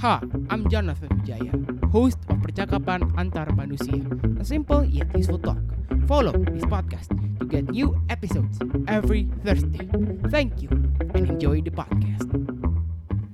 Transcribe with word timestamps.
Ha, 0.00 0.24
I'm 0.48 0.64
Jonathan 0.72 1.12
Wijaya, 1.20 1.52
host 1.92 2.16
of 2.32 2.40
Percakapan 2.40 3.04
Antar 3.20 3.52
Manusia, 3.52 4.00
a 4.40 4.44
simple 4.46 4.88
yet 4.88 5.12
useful 5.12 5.36
talk. 5.36 5.60
Follow 6.08 6.32
this 6.48 6.64
podcast 6.64 7.12
to 7.12 7.44
get 7.44 7.68
new 7.68 7.92
episodes 8.08 8.56
every 8.88 9.28
Thursday. 9.44 9.84
Thank 10.32 10.64
you 10.64 10.72
and 11.12 11.28
enjoy 11.28 11.60
the 11.60 11.74
podcast. 11.74 12.24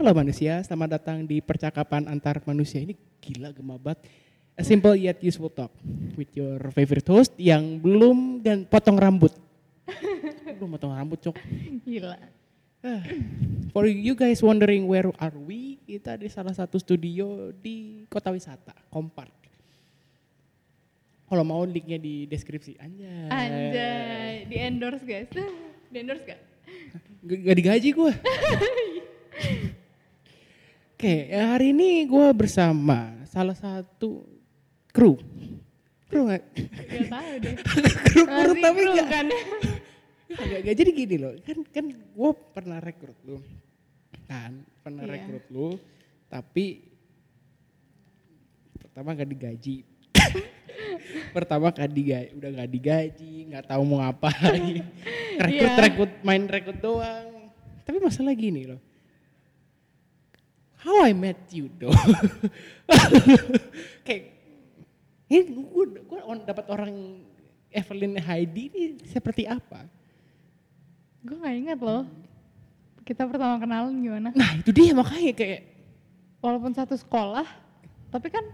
Halo 0.03 0.11
manusia, 0.17 0.59
selamat 0.67 0.99
datang 0.99 1.23
di 1.29 1.39
Percakapan 1.39 2.11
Antar 2.11 2.43
Manusia. 2.43 2.83
Ini 2.83 2.99
gila 3.23 3.55
gemabat. 3.55 4.03
A 4.59 4.67
simple 4.67 4.99
yet 4.99 5.23
useful 5.23 5.53
talk 5.53 5.71
with 6.19 6.35
your 6.35 6.59
favorite 6.75 7.07
host 7.07 7.31
yang 7.39 7.79
belum 7.79 8.43
dan 8.43 8.67
potong 8.67 8.99
rambut. 8.99 9.31
belum 10.59 10.75
potong 10.75 10.97
rambut, 10.97 11.23
Cok. 11.23 11.37
Gila. 11.87 12.38
For 13.75 13.85
you 13.87 14.15
guys 14.15 14.39
wondering 14.41 14.87
where 14.87 15.11
are 15.19 15.35
we, 15.35 15.83
kita 15.83 16.15
di 16.15 16.31
salah 16.31 16.55
satu 16.55 16.79
studio 16.79 17.51
di 17.51 18.07
kota 18.07 18.31
wisata, 18.31 18.75
Kompark. 18.89 19.35
Kalau 21.29 21.45
mau 21.45 21.61
linknya 21.61 22.01
di 22.01 22.25
deskripsi. 22.25 22.81
Anjay. 22.81 23.29
Anjay, 23.29 24.33
di 24.49 24.57
endorse 24.57 25.05
guys. 25.05 25.29
Di 25.89 26.05
endorse 26.05 26.21
gak? 26.21 26.41
G- 27.25 27.41
Gak 27.49 27.57
digaji 27.57 27.89
gue. 27.97 28.13
Oke, 30.93 31.15
ya 31.33 31.57
hari 31.57 31.73
ini 31.73 32.05
gue 32.05 32.29
bersama 32.37 33.25
salah 33.25 33.57
satu 33.57 34.29
kru. 34.93 35.17
Kru 36.13 36.29
gak? 36.29 36.45
Gak 36.53 37.09
tahu 37.09 37.33
deh. 37.41 37.55
kru, 38.13 38.23
kru 38.29 38.53
tapi 38.61 38.81
kru 38.85 38.93
gak, 39.01 39.09
kan? 39.09 39.27
Gak, 40.29 40.61
gak, 40.61 40.77
jadi 40.77 40.91
gini 40.93 41.17
loh, 41.17 41.33
kan 41.41 41.59
kan 41.73 41.85
gue 41.89 42.31
pernah 42.53 42.77
rekrut 42.85 43.17
lu, 43.25 43.41
kan? 44.29 44.61
Pernah 44.85 45.09
Iya. 45.09 45.13
rekrut 45.17 45.47
lu, 45.49 45.69
tapi 46.29 46.85
pertama 48.77 49.17
gak 49.17 49.25
digaji, 49.25 49.89
pertama 51.37 51.73
gak 51.73 51.89
digaji, 51.89 52.37
udah 52.37 52.51
gak 52.61 52.71
digaji, 52.71 53.33
nggak 53.49 53.65
tahu 53.73 53.83
mau 53.89 54.05
ngapain, 54.05 54.85
rekrut 55.49 55.73
Iya. 55.73 55.81
rekrut 55.81 56.13
main 56.21 56.45
rekrut 56.45 56.77
doang, 56.77 57.49
tapi 57.89 57.97
masalah 57.97 58.37
gini 58.37 58.69
loh, 58.69 58.81
how 60.85 61.09
I 61.09 61.17
met 61.17 61.41
you 61.57 61.73
dong, 61.73 61.97
kayak 64.05 64.29
ini 65.33 65.41
gue 65.57 65.85
gue 66.05 66.21
dapat 66.45 66.69
orang 66.69 67.25
Evelyn 67.73 68.21
Heidi 68.21 68.69
ini 68.69 68.85
seperti 69.09 69.49
apa? 69.49 69.97
Gue 71.29 71.39
gak 71.39 71.57
ingat 71.61 71.79
loh. 71.79 72.03
Kita 73.05 73.25
pertama 73.25 73.57
kenalan 73.61 73.95
gimana? 74.01 74.29
Nah 74.33 74.51
itu 74.57 74.71
dia 74.73 74.93
makanya 74.93 75.33
kayak, 75.33 75.61
Walaupun 76.39 76.73
satu 76.73 76.95
sekolah, 76.95 77.45
tapi 78.15 78.31
kan 78.31 78.45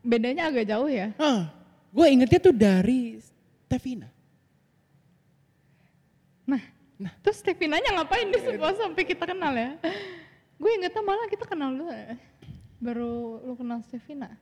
bedanya 0.00 0.48
agak 0.48 0.66
jauh 0.66 0.88
ya. 0.88 1.12
ah, 1.20 1.52
gue 1.92 2.06
ingetnya 2.08 2.40
tuh 2.40 2.54
dari 2.54 3.20
Stevina. 3.66 4.08
Nah, 6.96 7.12
terus 7.20 7.44
Stevinanya 7.44 8.00
ngapain 8.00 8.32
di 8.32 8.40
sekolah 8.40 8.72
sampai 8.80 9.04
kita 9.04 9.28
kenal 9.28 9.52
ya? 9.52 9.76
Gue 10.56 10.70
ingetnya 10.80 11.04
malah 11.04 11.28
kita 11.28 11.44
kenal 11.44 11.68
dulu. 11.76 11.92
Baru 12.80 13.44
lu 13.44 13.52
kenal 13.52 13.84
Stevina. 13.84 14.32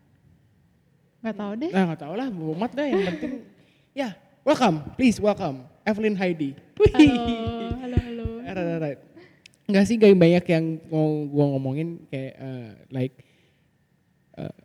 Gak 1.19 1.35
tahu 1.35 1.53
deh. 1.59 1.73
Nah 1.75 1.83
nggak 1.91 2.01
tau 2.07 2.15
lah, 2.15 2.31
bomat 2.31 2.71
dah 2.71 2.87
yang 2.87 3.03
penting. 3.11 3.43
ya, 3.91 4.15
welcome, 4.45 4.85
please 4.97 5.17
welcome 5.21 5.65
Evelyn 5.85 6.17
Heidi. 6.17 6.55
Halo, 6.77 7.77
halo, 7.81 7.97
halo. 7.97 8.25
Right, 8.45 8.57
right, 8.57 8.81
right. 8.81 9.01
Enggak 9.65 9.85
sih, 9.89 9.97
gak 9.97 10.13
banyak 10.13 10.45
yang 10.53 10.65
mau 10.93 11.09
gue 11.25 11.45
ngomongin 11.57 11.89
kayak 12.13 12.35
eh, 12.37 12.69
like 12.93 13.15
eh, 14.37 14.57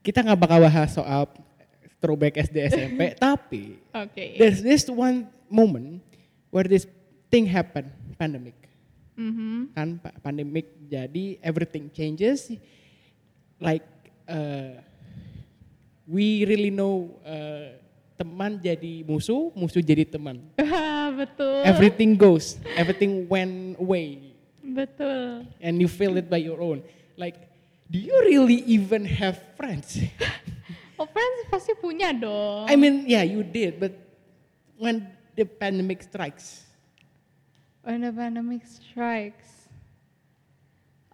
kita 0.00 0.24
nggak 0.24 0.40
bakal 0.40 0.58
bahas 0.64 0.88
soal 0.96 1.28
throwback 2.00 2.40
SD 2.40 2.56
SMP, 2.72 3.12
tapi 3.20 3.76
Oke. 3.92 4.40
there's 4.40 4.64
this 4.64 4.88
one 4.88 5.28
moment 5.52 6.00
where 6.48 6.64
this 6.64 6.88
thing 7.28 7.44
happen, 7.44 7.92
pandemic. 8.16 8.56
Mhm. 9.18 9.74
kan 9.74 9.98
pa- 9.98 10.14
pandemic 10.22 10.78
jadi 10.86 11.42
everything 11.42 11.90
changes 11.90 12.54
like 13.58 13.82
uh, 14.30 14.78
we 16.06 16.46
really 16.46 16.70
know 16.70 17.18
uh, 17.26 17.74
teman 18.18 18.58
jadi 18.58 19.06
musuh 19.06 19.54
musuh 19.54 19.78
jadi 19.78 20.02
teman 20.02 20.42
Betul. 21.18 21.62
everything 21.62 22.18
goes 22.18 22.58
everything 22.74 23.30
went 23.30 23.78
away 23.78 24.34
Betul. 24.60 25.46
and 25.62 25.78
you 25.78 25.86
feel 25.86 26.18
it 26.18 26.26
by 26.26 26.42
your 26.42 26.58
own 26.58 26.82
like 27.14 27.38
do 27.86 28.02
you 28.02 28.12
really 28.26 28.66
even 28.66 29.06
have 29.06 29.38
friends 29.54 30.02
Oh 30.98 31.06
friends 31.06 31.46
pasti 31.46 31.78
punya 31.78 32.10
dong. 32.10 32.66
I 32.66 32.74
mean 32.74 33.06
yeah 33.06 33.22
you 33.22 33.46
did 33.46 33.78
but 33.78 33.94
when 34.74 35.06
the 35.38 35.46
pandemic 35.46 36.02
strikes 36.02 36.68
When 37.88 38.04
the 38.04 38.12
pandemic 38.12 38.68
strikes, 38.68 39.64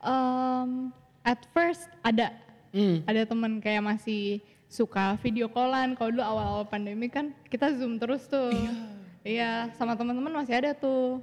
um, 0.03 0.91
at 1.23 1.47
first 1.55 1.87
ada 2.03 2.35
hmm, 2.75 3.07
ada 3.07 3.23
teman 3.23 3.63
kayak 3.63 3.79
masih 3.79 4.43
suka 4.75 5.15
video 5.23 5.47
callan. 5.47 5.95
Kalau 5.95 6.11
dulu 6.11 6.25
awal-awal 6.27 6.67
pandemi 6.67 7.07
kan 7.07 7.31
kita 7.47 7.71
zoom 7.79 7.95
terus 8.03 8.27
tuh. 8.27 8.51
Iya, 9.23 9.71
sama 9.79 9.95
teman-teman 9.95 10.43
masih 10.43 10.59
ada 10.59 10.75
tuh. 10.75 11.23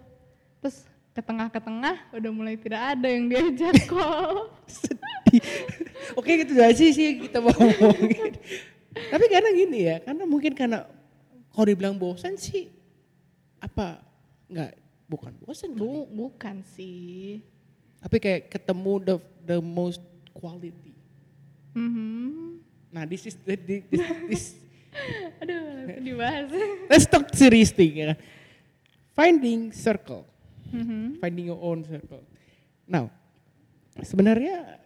Terus 0.64 0.88
ke 1.12 1.20
tengah 1.20 1.52
ke 1.52 1.60
tengah 1.60 2.00
udah 2.16 2.32
mulai 2.32 2.56
tidak 2.56 2.96
ada 2.96 3.08
yang 3.12 3.28
diajak 3.28 3.76
call. 3.92 4.48
sedih. 4.64 5.44
Oke 6.16 6.40
gitu 6.48 6.56
aja 6.56 6.72
sih 6.72 6.96
sih 6.96 7.28
kita 7.28 7.44
mau 7.44 7.52
ngomongin. 7.52 8.40
Tapi 8.92 9.26
karena 9.28 9.50
gini 9.52 9.80
ya, 9.88 9.96
karena 10.00 10.24
mungkin 10.24 10.56
karena 10.56 10.88
kalau 11.52 11.68
dibilang 11.68 12.00
bosan 12.00 12.40
sih 12.40 12.72
apa 13.60 14.00
nggak 14.48 14.72
bukan 15.12 15.32
bosan 15.44 15.76
Bu, 15.76 16.08
kali. 16.08 16.16
bukan 16.16 16.56
sih. 16.64 17.44
Tapi 18.00 18.18
kayak 18.18 18.42
ketemu 18.48 18.94
the 19.04 19.16
the 19.44 19.58
most 19.60 20.00
quality. 20.32 20.96
Mhm. 21.76 22.64
Nah 22.92 23.08
this 23.08 23.24
is 23.26 23.36
the, 23.42 23.56
the- 23.56 23.86
this, 23.88 24.04
this 24.28 24.44
Aduh, 25.42 25.56
langsung 25.88 26.04
dibahas. 26.04 26.48
let's 26.92 27.08
talk 27.08 27.32
serious 27.32 27.72
thing 27.72 27.96
ya. 27.96 28.12
Finding 29.12 29.72
circle, 29.72 30.28
Mhm. 30.72 31.20
finding 31.20 31.48
your 31.48 31.60
own 31.60 31.84
circle. 31.84 32.20
Now 32.86 33.08
sebenarnya 33.98 34.80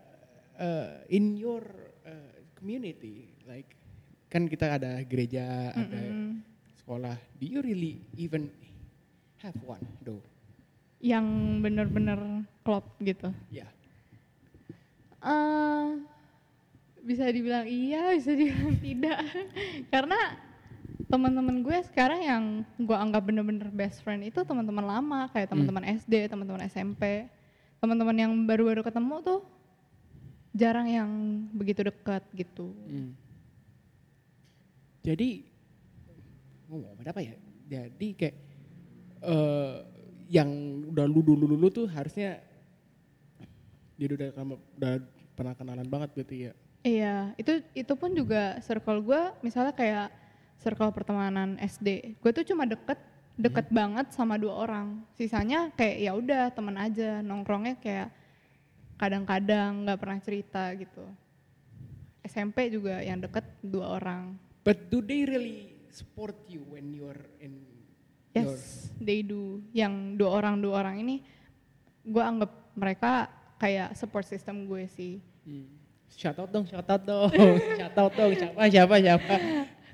uh, 0.56 1.02
in 1.10 1.34
your 1.34 1.66
uh, 2.02 2.34
community 2.54 3.34
like 3.46 3.74
kan 4.30 4.46
kita 4.46 4.78
ada 4.78 5.02
gereja, 5.02 5.74
ada 5.74 5.82
Mm-mm. 5.98 6.42
sekolah. 6.78 7.18
Do 7.38 7.46
you 7.46 7.66
really 7.66 8.02
even 8.14 8.50
have 9.42 9.58
one 9.66 9.82
though? 10.02 10.22
Yang 11.02 11.26
bener-bener 11.62 12.20
klop 12.62 12.86
gitu. 13.00 13.30
Ya. 13.50 13.70
Eh, 15.26 15.65
bisa 17.06 17.30
dibilang 17.30 17.70
iya, 17.70 18.18
bisa 18.18 18.34
dibilang 18.34 18.76
tidak. 18.86 19.22
Karena 19.94 20.20
teman-teman 21.06 21.62
gue 21.62 21.78
sekarang 21.86 22.20
yang 22.26 22.44
gue 22.82 22.98
anggap 22.98 23.22
bener-bener 23.30 23.70
best 23.70 24.02
friend 24.02 24.26
itu 24.26 24.42
teman-teman 24.42 24.82
lama, 24.82 25.30
kayak 25.30 25.54
teman-teman 25.54 25.86
SD, 26.02 26.26
teman-teman 26.26 26.66
SMP, 26.66 27.30
teman-teman 27.78 28.18
yang 28.18 28.32
baru-baru 28.50 28.82
ketemu 28.82 29.22
tuh 29.22 29.40
jarang 30.58 30.90
yang 30.90 31.10
begitu 31.54 31.86
dekat 31.86 32.26
gitu. 32.34 32.74
Hmm. 32.90 33.14
Jadi 35.06 35.46
ngomong 36.66 37.06
apa 37.06 37.22
ya? 37.22 37.38
Jadi 37.70 38.08
kayak 38.18 38.36
eh 39.22 39.78
yang 40.26 40.50
udah 40.90 41.06
lu 41.06 41.22
dulu 41.22 41.46
dulu 41.46 41.70
tuh 41.70 41.86
harusnya 41.86 42.42
dia 43.94 44.10
udah 44.10 44.30
udah 44.74 44.94
pernah 45.38 45.54
kenalan 45.54 45.86
banget 45.86 46.10
berarti 46.18 46.38
ya. 46.50 46.54
Iya, 46.86 47.34
itu 47.34 47.66
itu 47.74 47.94
pun 47.98 48.14
juga 48.14 48.62
circle 48.62 49.02
gue, 49.02 49.22
misalnya 49.42 49.74
kayak 49.74 50.14
circle 50.62 50.94
pertemanan 50.94 51.58
SD, 51.58 52.14
gue 52.22 52.32
tuh 52.32 52.46
cuma 52.46 52.70
deket 52.70 53.02
deket 53.34 53.74
banget 53.74 54.14
sama 54.14 54.38
dua 54.38 54.54
orang. 54.70 55.02
Sisanya 55.18 55.74
kayak 55.74 55.98
ya 55.98 56.12
udah 56.14 56.54
temen 56.54 56.78
aja, 56.78 57.26
nongkrongnya 57.26 57.82
kayak 57.82 58.14
kadang-kadang 59.02 59.82
nggak 59.82 59.98
pernah 59.98 60.20
cerita 60.22 60.70
gitu. 60.78 61.04
SMP 62.22 62.70
juga 62.70 63.02
yang 63.02 63.18
deket 63.18 63.50
dua 63.66 63.98
orang. 63.98 64.38
But 64.62 64.94
do 64.94 65.02
they 65.02 65.26
really 65.26 65.74
support 65.90 66.38
you 66.46 66.62
when 66.70 66.94
you're 66.94 67.26
in 67.42 67.66
your 68.34 68.50
Yes, 68.52 68.92
they 69.00 69.24
do. 69.24 69.64
Yang 69.72 70.20
dua 70.20 70.38
orang 70.38 70.62
dua 70.62 70.86
orang 70.86 71.02
ini, 71.02 71.26
gue 72.04 72.20
anggap 72.20 72.52
mereka 72.76 73.32
kayak 73.58 73.96
support 73.96 74.28
system 74.28 74.68
gue 74.68 74.86
sih. 74.92 75.24
Hmm. 75.48 75.75
Shout 76.16 76.38
out 76.38 76.48
dong, 76.48 76.64
shout 76.66 76.88
out 76.88 77.02
dong, 77.02 77.28
shout 77.78 77.92
out 77.94 78.12
dong, 78.12 78.32
siapa, 78.34 78.62
siapa, 78.68 78.96
siapa. 78.98 79.36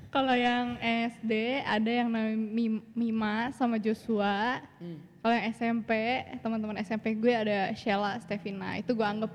Kalau 0.06 0.34
yang 0.36 0.76
SD 1.08 1.32
ada 1.60 1.90
yang 1.90 2.06
namanya 2.06 2.36
Mim- 2.36 2.84
Mima 2.92 3.50
sama 3.52 3.74
Joshua. 3.76 4.60
Hmm. 4.76 5.00
Kalau 5.18 5.32
yang 5.32 5.46
SMP, 5.50 5.90
teman-teman 6.38 6.76
SMP 6.78 7.14
gue 7.14 7.32
ada 7.32 7.72
Sheila, 7.72 8.20
Stevina. 8.20 8.76
Itu 8.76 8.92
gue 8.92 9.02
anggap 9.02 9.32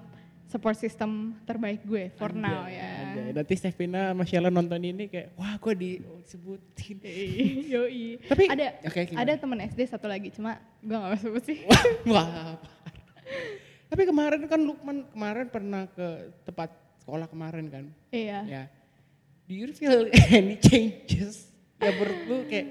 support 0.48 0.78
system 0.78 1.36
terbaik 1.44 1.84
gue 1.84 2.08
for 2.14 2.30
Anjay, 2.30 2.40
now 2.40 2.64
ya. 2.68 2.88
anjay. 3.04 3.30
Nanti 3.34 3.54
Stevina 3.58 4.14
sama 4.14 4.24
Sheila 4.24 4.48
nonton 4.48 4.80
ini 4.80 5.10
kayak, 5.10 5.34
wah 5.34 5.58
gue 5.58 5.74
disebutin. 5.76 6.98
Yoi. 7.74 8.22
Tapi- 8.24 8.48
ada 8.48 8.68
gimana? 8.80 9.18
ada 9.18 9.32
temen 9.34 9.60
SD 9.66 9.80
satu 9.88 10.08
lagi 10.08 10.30
cuma 10.30 10.56
gue 10.80 10.94
gak 10.94 11.04
mau 11.04 11.18
sebut 11.18 11.44
sih. 11.44 11.66
Wah, 11.66 11.84
wah. 12.14 12.28
Tapi 13.88 14.04
kemarin 14.04 14.44
kan 14.46 14.60
Lukman 14.60 15.08
kemarin 15.08 15.48
pernah 15.48 15.88
ke 15.88 16.08
tempat 16.44 16.70
sekolah 17.00 17.26
kemarin 17.26 17.66
kan. 17.68 17.86
iya. 18.10 18.40
Ya. 18.44 18.64
Do 19.48 19.56
you 19.56 19.72
feel 19.72 20.12
any 20.28 20.60
changes? 20.60 21.48
Ya 21.80 21.94
menurut 21.94 22.20
lu 22.26 22.38
kayak, 22.46 22.68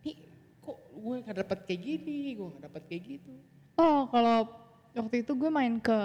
nih 0.00 0.16
kok 0.60 0.78
gue 0.92 1.16
gak 1.20 1.36
dapat 1.40 1.58
kayak 1.66 1.80
gini, 1.82 2.18
gue 2.32 2.46
gak 2.52 2.64
dapat 2.70 2.82
kayak 2.86 3.02
gitu. 3.08 3.32
Oh 3.74 4.06
kalau 4.06 4.46
waktu 4.94 5.20
itu 5.20 5.32
gue 5.32 5.50
main 5.50 5.76
ke 5.76 5.98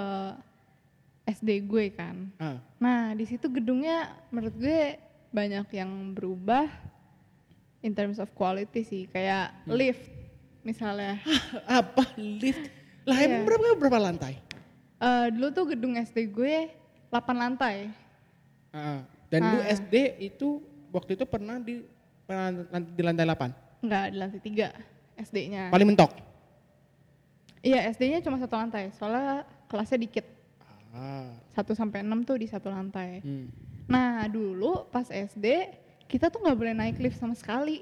SD 1.24 1.62
gue 1.64 1.94
kan. 1.94 2.18
Ah, 2.36 2.58
Nah 2.76 3.14
di 3.14 3.24
situ 3.24 3.46
gedungnya 3.46 4.10
menurut 4.28 4.58
gue 4.58 4.98
banyak 5.30 5.70
yang 5.72 5.92
berubah 6.12 6.66
in 7.80 7.94
terms 7.94 8.18
of 8.18 8.34
quality 8.34 8.82
sih 8.82 9.04
kayak 9.06 9.54
Hmm. 9.64 9.78
lift 9.78 10.10
misalnya. 10.62 11.22
apa 11.70 12.10
lift? 12.18 12.81
Lah 13.06 13.18
Iya. 13.18 13.26
emang 13.28 13.44
berapa 13.46 13.66
berapa 13.78 14.00
lantai? 14.00 14.34
Eh, 15.02 15.28
dulu 15.34 15.48
tuh 15.50 15.66
gedung 15.74 15.94
SD 15.96 16.30
gue 16.30 16.70
8 17.10 17.34
lantai. 17.34 17.90
Ah, 18.70 19.02
dan 19.28 19.42
lu 19.44 19.58
Ah. 19.60 19.68
SD 19.68 19.96
itu 20.22 20.62
waktu 20.94 21.18
itu 21.18 21.26
pernah 21.26 21.58
di 21.58 21.82
pernah 22.24 22.54
di 22.80 23.02
lantai 23.02 23.26
8. 23.26 23.50
Enggak 23.82 24.06
di 24.08 24.18
lantai 24.22 24.40
3 24.40 24.68
SD-nya. 25.18 25.74
Paling 25.74 25.88
mentok. 25.90 26.12
Iya 27.62 27.90
SD-nya 27.90 28.22
cuma 28.22 28.38
satu 28.38 28.58
lantai 28.58 28.90
soalnya 28.94 29.46
kelasnya 29.66 30.00
dikit. 30.00 30.26
Ah. 30.94 31.34
1 31.52 31.74
sampai 31.74 32.06
6 32.06 32.22
tuh 32.22 32.38
di 32.38 32.46
satu 32.46 32.70
lantai. 32.70 33.22
Hmm. 33.22 33.50
Nah 33.90 34.30
dulu 34.30 34.86
pas 34.88 35.10
SD 35.10 35.46
kita 36.06 36.30
tuh 36.30 36.40
nggak 36.40 36.58
boleh 36.58 36.74
naik 36.78 37.02
lift 37.02 37.18
sama 37.18 37.34
sekali. 37.34 37.82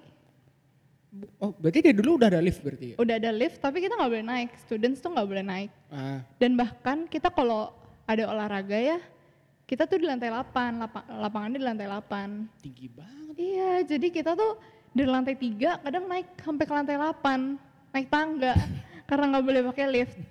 Oh, 1.41 1.50
berarti 1.57 1.81
dia 1.81 1.94
dulu 1.95 2.21
udah 2.21 2.29
ada 2.29 2.41
lift 2.41 2.61
berarti 2.61 2.94
ya? 2.94 2.95
Udah 3.01 3.15
ada 3.17 3.31
lift 3.33 3.57
tapi 3.57 3.81
kita 3.81 3.97
nggak 3.97 4.11
boleh 4.13 4.25
naik. 4.29 4.50
Students 4.61 5.01
tuh 5.01 5.09
nggak 5.09 5.27
boleh 5.27 5.45
naik. 5.45 5.71
Ah. 5.89 6.21
Dan 6.38 6.53
bahkan 6.53 7.09
kita 7.09 7.33
kalau 7.33 7.73
ada 8.06 8.29
olahraga 8.29 8.77
ya, 8.77 9.01
kita 9.65 9.89
tuh 9.89 9.97
di 9.97 10.06
lantai 10.06 10.29
8, 10.29 10.81
lapa- 10.85 11.07
lapangannya 11.09 11.57
di 11.57 11.65
lantai 11.65 11.88
8. 11.89 12.61
Tinggi 12.61 12.88
banget. 12.94 13.33
Iya, 13.38 13.71
jadi 13.89 14.07
kita 14.13 14.38
tuh 14.38 14.61
dari 14.94 15.09
lantai 15.09 15.33
3 15.33 15.81
kadang 15.81 16.06
naik 16.06 16.27
sampai 16.45 16.65
ke 16.69 16.73
lantai 16.77 16.95
8, 16.97 17.57
naik 17.89 18.07
tangga 18.13 18.53
karena 19.09 19.25
nggak 19.33 19.45
boleh 19.45 19.61
pakai 19.73 19.85
lift. 19.89 20.13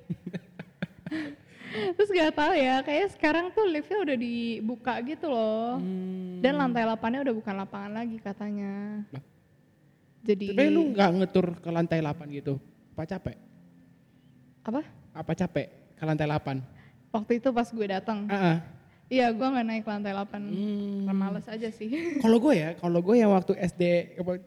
Terus 1.68 2.08
gak 2.08 2.32
tahu 2.32 2.56
ya, 2.56 2.80
kayak 2.80 3.12
sekarang 3.12 3.52
tuh 3.52 3.68
liftnya 3.68 4.00
udah 4.00 4.16
dibuka 4.16 4.94
gitu 5.04 5.28
loh. 5.28 5.76
Hmm. 5.76 6.40
Dan 6.40 6.56
lantai 6.56 6.88
8-nya 6.88 7.20
udah 7.20 7.34
bukan 7.36 7.54
lapangan 7.60 7.92
lagi 7.92 8.16
katanya. 8.24 9.04
Lah. 9.12 9.37
Jadi 10.24 10.46
Tapi 10.54 10.64
lu 10.70 10.92
nggak 10.92 11.10
ngetur 11.22 11.46
ke 11.62 11.68
lantai 11.70 11.98
8 12.02 12.26
gitu? 12.34 12.58
Apa 12.94 13.04
capek? 13.06 13.36
apa? 14.68 14.82
Apa 15.16 15.32
capek 15.32 15.66
ke 15.96 16.04
lantai 16.04 16.28
8? 16.28 16.60
Waktu 17.08 17.40
itu 17.40 17.48
pas 17.56 17.64
gue 17.72 17.86
datang, 17.88 18.28
Ah, 18.28 18.36
ah. 18.36 18.56
iya 19.08 19.32
gue 19.32 19.46
nggak 19.48 19.64
naik 19.64 19.84
lantai 19.88 20.12
8. 20.12 20.36
Hmm. 20.44 21.08
Males 21.16 21.46
aja 21.48 21.68
sih. 21.72 21.88
Kalau 22.24 22.36
gue 22.36 22.52
ya, 22.52 22.76
kalau 22.76 23.00
gue 23.00 23.16
yang 23.16 23.32
waktu 23.32 23.56
SD 23.56 23.82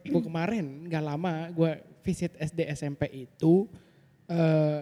gue 0.06 0.22
kemarin 0.22 0.86
nggak 0.86 1.02
lama 1.02 1.50
gue 1.50 1.82
visit 2.06 2.38
SD 2.38 2.70
SMP 2.70 3.26
itu 3.26 3.66
eh 4.30 4.80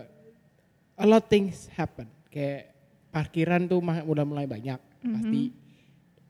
a 1.00 1.04
lot 1.08 1.24
things 1.32 1.72
happen. 1.72 2.04
Kayak 2.28 2.76
parkiran 3.08 3.64
tuh 3.64 3.80
udah 3.80 4.24
mulai 4.28 4.44
banyak 4.44 4.78
pasti. 5.00 5.40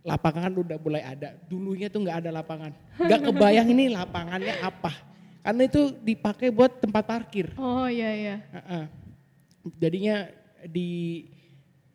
Lapangan 0.01 0.53
udah 0.57 0.77
mulai 0.81 1.03
ada. 1.05 1.37
Dulunya 1.45 1.93
tuh 1.93 2.05
nggak 2.05 2.25
ada 2.25 2.31
lapangan. 2.41 2.73
Nggak 2.97 3.21
kebayang 3.29 3.69
ini 3.69 3.93
lapangannya 3.93 4.55
apa. 4.65 4.93
Karena 5.41 5.63
itu 5.65 5.93
dipakai 6.01 6.49
buat 6.53 6.81
tempat 6.81 7.05
parkir. 7.05 7.53
Oh 7.57 7.89
iya 7.89 8.11
iya. 8.13 8.37
Heeh. 8.53 8.85
Jadinya 9.77 10.29
di 10.69 11.25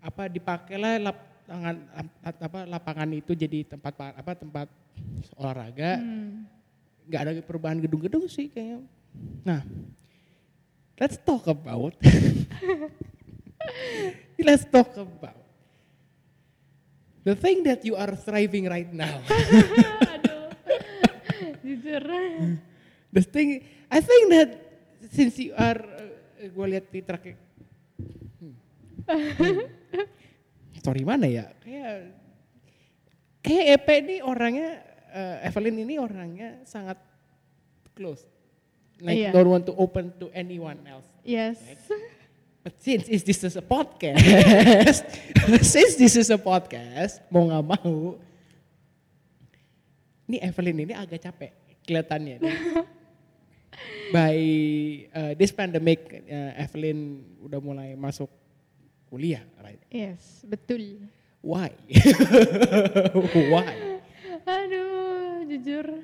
apa 0.02 0.30
dipakailah 0.30 1.02
lapangan 1.02 1.76
apa 2.22 2.60
lapangan 2.70 3.10
itu 3.14 3.34
jadi 3.34 3.66
tempat 3.66 3.94
pa- 3.94 4.18
apa 4.18 4.32
tempat 4.38 4.68
olahraga. 5.38 6.02
Hmm. 6.02 6.46
nggak 7.06 7.22
ada 7.22 7.32
perubahan 7.46 7.78
gedung-gedung 7.78 8.26
sih 8.26 8.50
kayaknya. 8.50 8.82
Nah, 9.46 9.62
let's 10.98 11.22
talk 11.22 11.46
about 11.46 11.94
let's 14.46 14.66
talk 14.66 14.90
about 14.98 15.45
the 17.26 17.34
thing 17.34 17.66
that 17.66 17.82
you 17.82 17.98
are 17.98 18.14
thriving 18.14 18.70
right 18.70 18.88
now. 18.94 19.20
Aduh. 20.14 20.54
Jujur. 21.66 22.06
The 23.10 23.24
thing, 23.26 23.66
I 23.90 24.00
think 24.00 24.24
that 24.30 24.50
since 25.10 25.36
you 25.42 25.58
are, 25.58 25.82
uh, 25.82 26.46
gue 26.46 26.66
lihat 26.70 26.86
di 26.94 27.02
track, 27.02 27.34
hmm. 28.38 28.56
story 30.80 31.02
mana 31.02 31.26
ya? 31.26 31.50
Kayak, 31.66 32.14
kayak 33.42 33.66
EP 33.74 33.88
ini 34.06 34.16
orangnya, 34.22 34.86
uh, 35.10 35.48
Evelyn 35.50 35.82
ini 35.82 35.96
orangnya 35.98 36.62
sangat 36.70 37.02
close. 37.98 38.22
Like 39.02 39.28
Iya. 39.28 39.32
don't 39.36 39.52
want 39.52 39.66
to 39.68 39.74
open 39.76 40.14
to 40.24 40.32
anyone 40.32 40.80
else. 40.88 41.08
Yes. 41.26 41.60
But 42.66 42.82
since 42.82 43.06
is 43.06 43.22
this 43.22 43.46
is 43.46 43.54
a 43.54 43.62
podcast, 43.62 45.06
since 45.62 46.02
this 46.02 46.18
is 46.18 46.34
a 46.34 46.40
podcast, 46.42 47.22
mau 47.30 47.46
nggak 47.46 47.62
mau, 47.62 48.18
ini 50.26 50.42
Evelyn 50.42 50.82
ini 50.82 50.98
agak 50.98 51.30
capek 51.30 51.54
kelihatannya. 51.86 52.42
By 54.10 54.38
uh, 55.14 55.32
this 55.38 55.54
pandemic, 55.54 56.26
uh, 56.26 56.58
Evelyn 56.58 57.22
udah 57.46 57.62
mulai 57.62 57.94
masuk 57.94 58.34
kuliah, 59.14 59.46
right? 59.62 59.78
Yes, 59.94 60.42
betul. 60.42 61.06
Why? 61.46 61.70
Why? 63.54 64.02
Aduh, 64.42 65.46
jujur. 65.54 66.02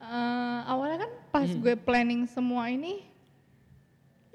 eh, 0.00 0.58
awalnya 0.64 1.04
kan 1.04 1.12
pas 1.28 1.48
gue 1.52 1.76
planning 1.76 2.24
semua 2.24 2.72
ini, 2.72 3.04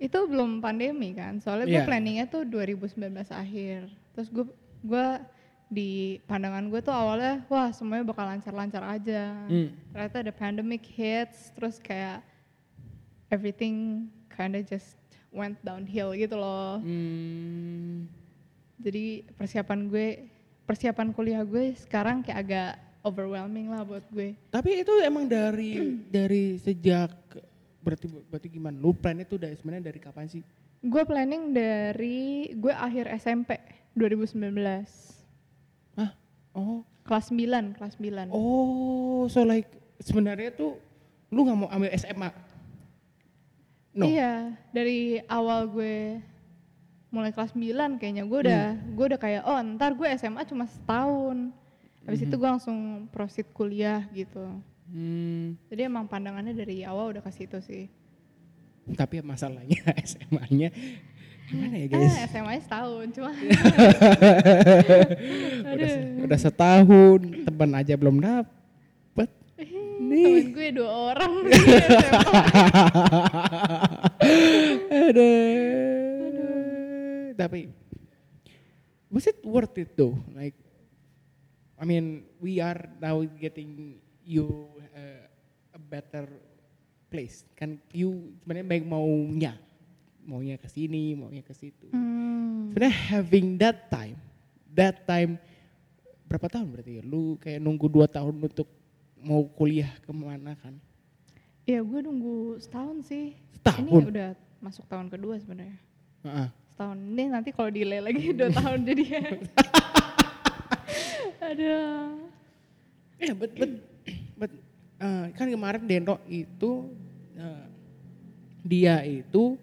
itu 0.01 0.17
belum 0.25 0.57
pandemi 0.59 1.13
kan. 1.13 1.37
Soalnya 1.37 1.69
gue 1.69 1.77
Iya. 1.77 1.85
planningnya 1.85 2.25
tuh 2.25 2.41
2019 2.43 3.29
akhir. 3.29 3.85
Terus 4.11 4.27
gue 4.27 4.45
gue 4.81 5.07
di 5.69 5.91
pandangan 6.25 6.67
gue 6.67 6.81
tuh 6.81 6.91
awalnya, 6.91 7.45
wah 7.47 7.69
semuanya 7.69 8.03
bakal 8.03 8.25
lancar-lancar 8.25 8.81
aja. 8.81 9.45
Hmm. 9.45 9.69
Ternyata 9.93 10.17
ada 10.19 10.33
pandemic 10.33 10.83
hits, 10.83 11.53
terus 11.53 11.77
kayak 11.77 12.25
everything 13.29 14.09
kinda 14.27 14.59
just 14.59 14.97
went 15.29 15.55
downhill 15.61 16.11
gitu 16.11 16.35
loh. 16.35 16.81
Hmm, 16.81 18.09
Jadi 18.81 19.21
persiapan 19.37 19.85
gue, 19.87 20.25
persiapan 20.65 21.13
kuliah 21.13 21.45
gue 21.45 21.77
sekarang 21.77 22.25
kayak 22.25 22.39
agak 22.41 22.71
overwhelming 23.01 23.69
lah 23.69 23.85
buat 23.85 24.01
gue. 24.09 24.33
tapi 24.49 24.81
itu 24.81 24.93
emang 24.99 25.25
dari 25.25 25.77
dari 26.09 26.57
sejak 26.57 27.13
berarti 27.81 28.05
berarti 28.07 28.47
gimana? 28.47 28.77
Lu 28.77 28.93
plan 28.93 29.17
itu 29.17 29.35
dari 29.35 29.57
sebenarnya 29.57 29.91
dari 29.91 29.99
kapan 29.99 30.25
sih? 30.29 30.41
Gue 30.81 31.03
planning 31.05 31.53
dari 31.53 32.49
gue 32.57 32.73
akhir 32.73 33.09
SMP 33.21 33.57
2019. 33.93 34.55
Hah? 35.99 36.11
Oh, 36.57 36.81
Kelas 37.01 37.33
9, 37.33 37.77
kelas 37.77 37.95
9. 37.97 38.29
Oh, 38.29 39.25
so 39.25 39.41
like 39.41 39.67
sebenarnya 39.97 40.53
tuh 40.53 40.77
lu 41.33 41.43
nggak 41.45 41.57
mau 41.57 41.69
ambil 41.73 41.89
SMA? 41.97 42.29
No. 43.91 44.07
Iya, 44.07 44.55
dari 44.71 45.19
awal 45.27 45.67
gue 45.67 46.21
mulai 47.11 47.35
kelas 47.35 47.51
9 47.51 47.99
kayaknya 47.99 48.23
gue 48.23 48.39
udah 48.47 48.65
gue 48.95 49.05
udah 49.11 49.19
kayak 49.19 49.43
oh 49.43 49.59
ntar 49.75 49.91
gue 49.97 50.07
SMA 50.15 50.45
cuma 50.47 50.69
setahun. 50.69 51.51
Habis 52.05 52.21
itu 52.25 52.35
gue 52.37 52.49
langsung 52.49 53.09
proceed 53.09 53.49
kuliah 53.53 54.05
gitu. 54.13 54.61
Hmm, 54.91 55.55
Jadi 55.71 55.87
emang 55.87 56.03
pandangannya 56.03 56.51
dari 56.51 56.83
awal 56.83 57.15
udah 57.15 57.23
kasih 57.23 57.47
itu 57.47 57.59
sih. 57.63 57.83
tapi 58.91 59.21
masalahnya 59.23 59.77
SMA-nya 60.09 60.67
gimana 61.47 61.75
ya 61.77 61.85
Eh, 61.85 61.87
guys? 61.87 62.15
SMA 62.27 62.51
-nya 62.51 62.61
setahun 62.65 63.05
cuma. 63.13 63.31
udah, 65.71 65.89
udah 66.27 66.39
setahun, 66.39 67.19
teman 67.45 67.71
aja 67.71 67.93
belum 67.95 68.19
dapet. 68.19 69.29
Temen 70.01 70.51
gue 70.51 70.67
dua 70.73 70.91
orang. 71.13 71.33
Aduh. 76.01 77.33
Tapi 77.37 77.69
was 79.09 79.25
it 79.25 79.39
worth 79.43 79.77
it 79.77 79.93
though? 79.95 80.17
Like 80.31 80.55
I 81.75 81.85
mean, 81.85 82.29
we 82.37 82.61
are 82.61 82.77
now 83.01 83.19
getting 83.39 83.97
you 84.21 84.69
better 85.91 86.31
place. 87.11 87.43
Kan 87.59 87.75
you 87.91 88.31
sebenarnya 88.39 88.67
baik 88.71 88.87
maunya 88.87 89.59
maunya 90.25 90.55
ke 90.57 90.69
sini, 90.69 91.17
maunya 91.17 91.41
ke 91.41 91.53
situ. 91.53 91.89
Hmm. 91.91 92.71
Sebenarnya 92.71 92.95
having 93.11 93.47
that 93.59 93.89
time, 93.89 94.17
that 94.71 95.03
time 95.03 95.35
berapa 96.29 96.47
tahun 96.47 96.71
berarti 96.71 97.01
ya? 97.01 97.03
Lu 97.03 97.35
kayak 97.41 97.59
nunggu 97.59 97.91
dua 97.91 98.07
tahun 98.07 98.37
untuk 98.39 98.69
mau 99.19 99.43
kuliah 99.51 99.91
ke 100.01 100.11
mana 100.13 100.55
kan? 100.57 100.77
Iya 101.67 101.83
gue 101.85 101.99
nunggu 102.01 102.57
setahun 102.61 103.05
sih. 103.05 103.37
Setahun? 103.59 104.01
Ini 104.01 104.09
udah 104.09 104.29
masuk 104.63 104.85
tahun 104.87 105.11
kedua 105.11 105.37
sebenarnya. 105.41 105.77
Heeh. 106.25 106.47
Setahun 106.73 106.97
ini 106.97 107.23
nanti 107.29 107.49
kalau 107.53 107.69
delay 107.69 108.01
lagi 108.01 108.33
dua 108.33 108.49
tahun 108.61 108.79
jadi 108.87 109.03
ya. 109.03 109.25
Aduh. 111.51 112.31
Ya, 113.21 113.37
but, 113.37 113.53
but, 113.53 113.69
but, 113.69 113.71
uh, 115.01 115.25
kan 115.33 115.49
kemarin 115.49 115.83
Dendo 115.89 116.21
itu 116.29 116.93
uh, 117.35 117.65
dia 118.61 119.01
itu 119.01 119.57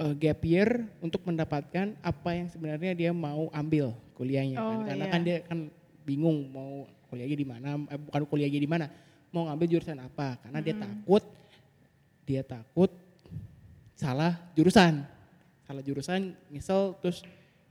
uh, 0.00 0.14
gap 0.16 0.40
year 0.42 0.88
untuk 1.04 1.20
mendapatkan 1.28 1.92
apa 2.00 2.30
yang 2.32 2.48
sebenarnya 2.48 2.92
dia 2.96 3.10
mau 3.12 3.52
ambil 3.52 3.92
kuliahnya 4.16 4.56
kan. 4.58 4.78
Oh, 4.80 4.84
Karena 4.88 5.04
iya. 5.04 5.12
kan 5.12 5.20
dia 5.20 5.38
kan 5.44 5.58
bingung 6.04 6.48
mau 6.50 6.88
kuliahnya 7.12 7.36
di 7.36 7.46
mana, 7.46 7.68
eh, 7.90 8.00
bukan 8.00 8.22
kuliahnya 8.26 8.60
di 8.60 8.70
mana, 8.70 8.86
mau 9.30 9.46
ngambil 9.46 9.78
jurusan 9.78 9.98
apa. 10.00 10.40
Karena 10.40 10.58
dia 10.64 10.74
Mm. 10.74 10.82
takut, 10.82 11.24
dia 12.24 12.42
takut 12.42 12.90
salah 13.94 14.40
jurusan. 14.56 15.04
Salah 15.64 15.82
jurusan, 15.84 16.36
misal 16.52 16.96
terus 17.00 17.24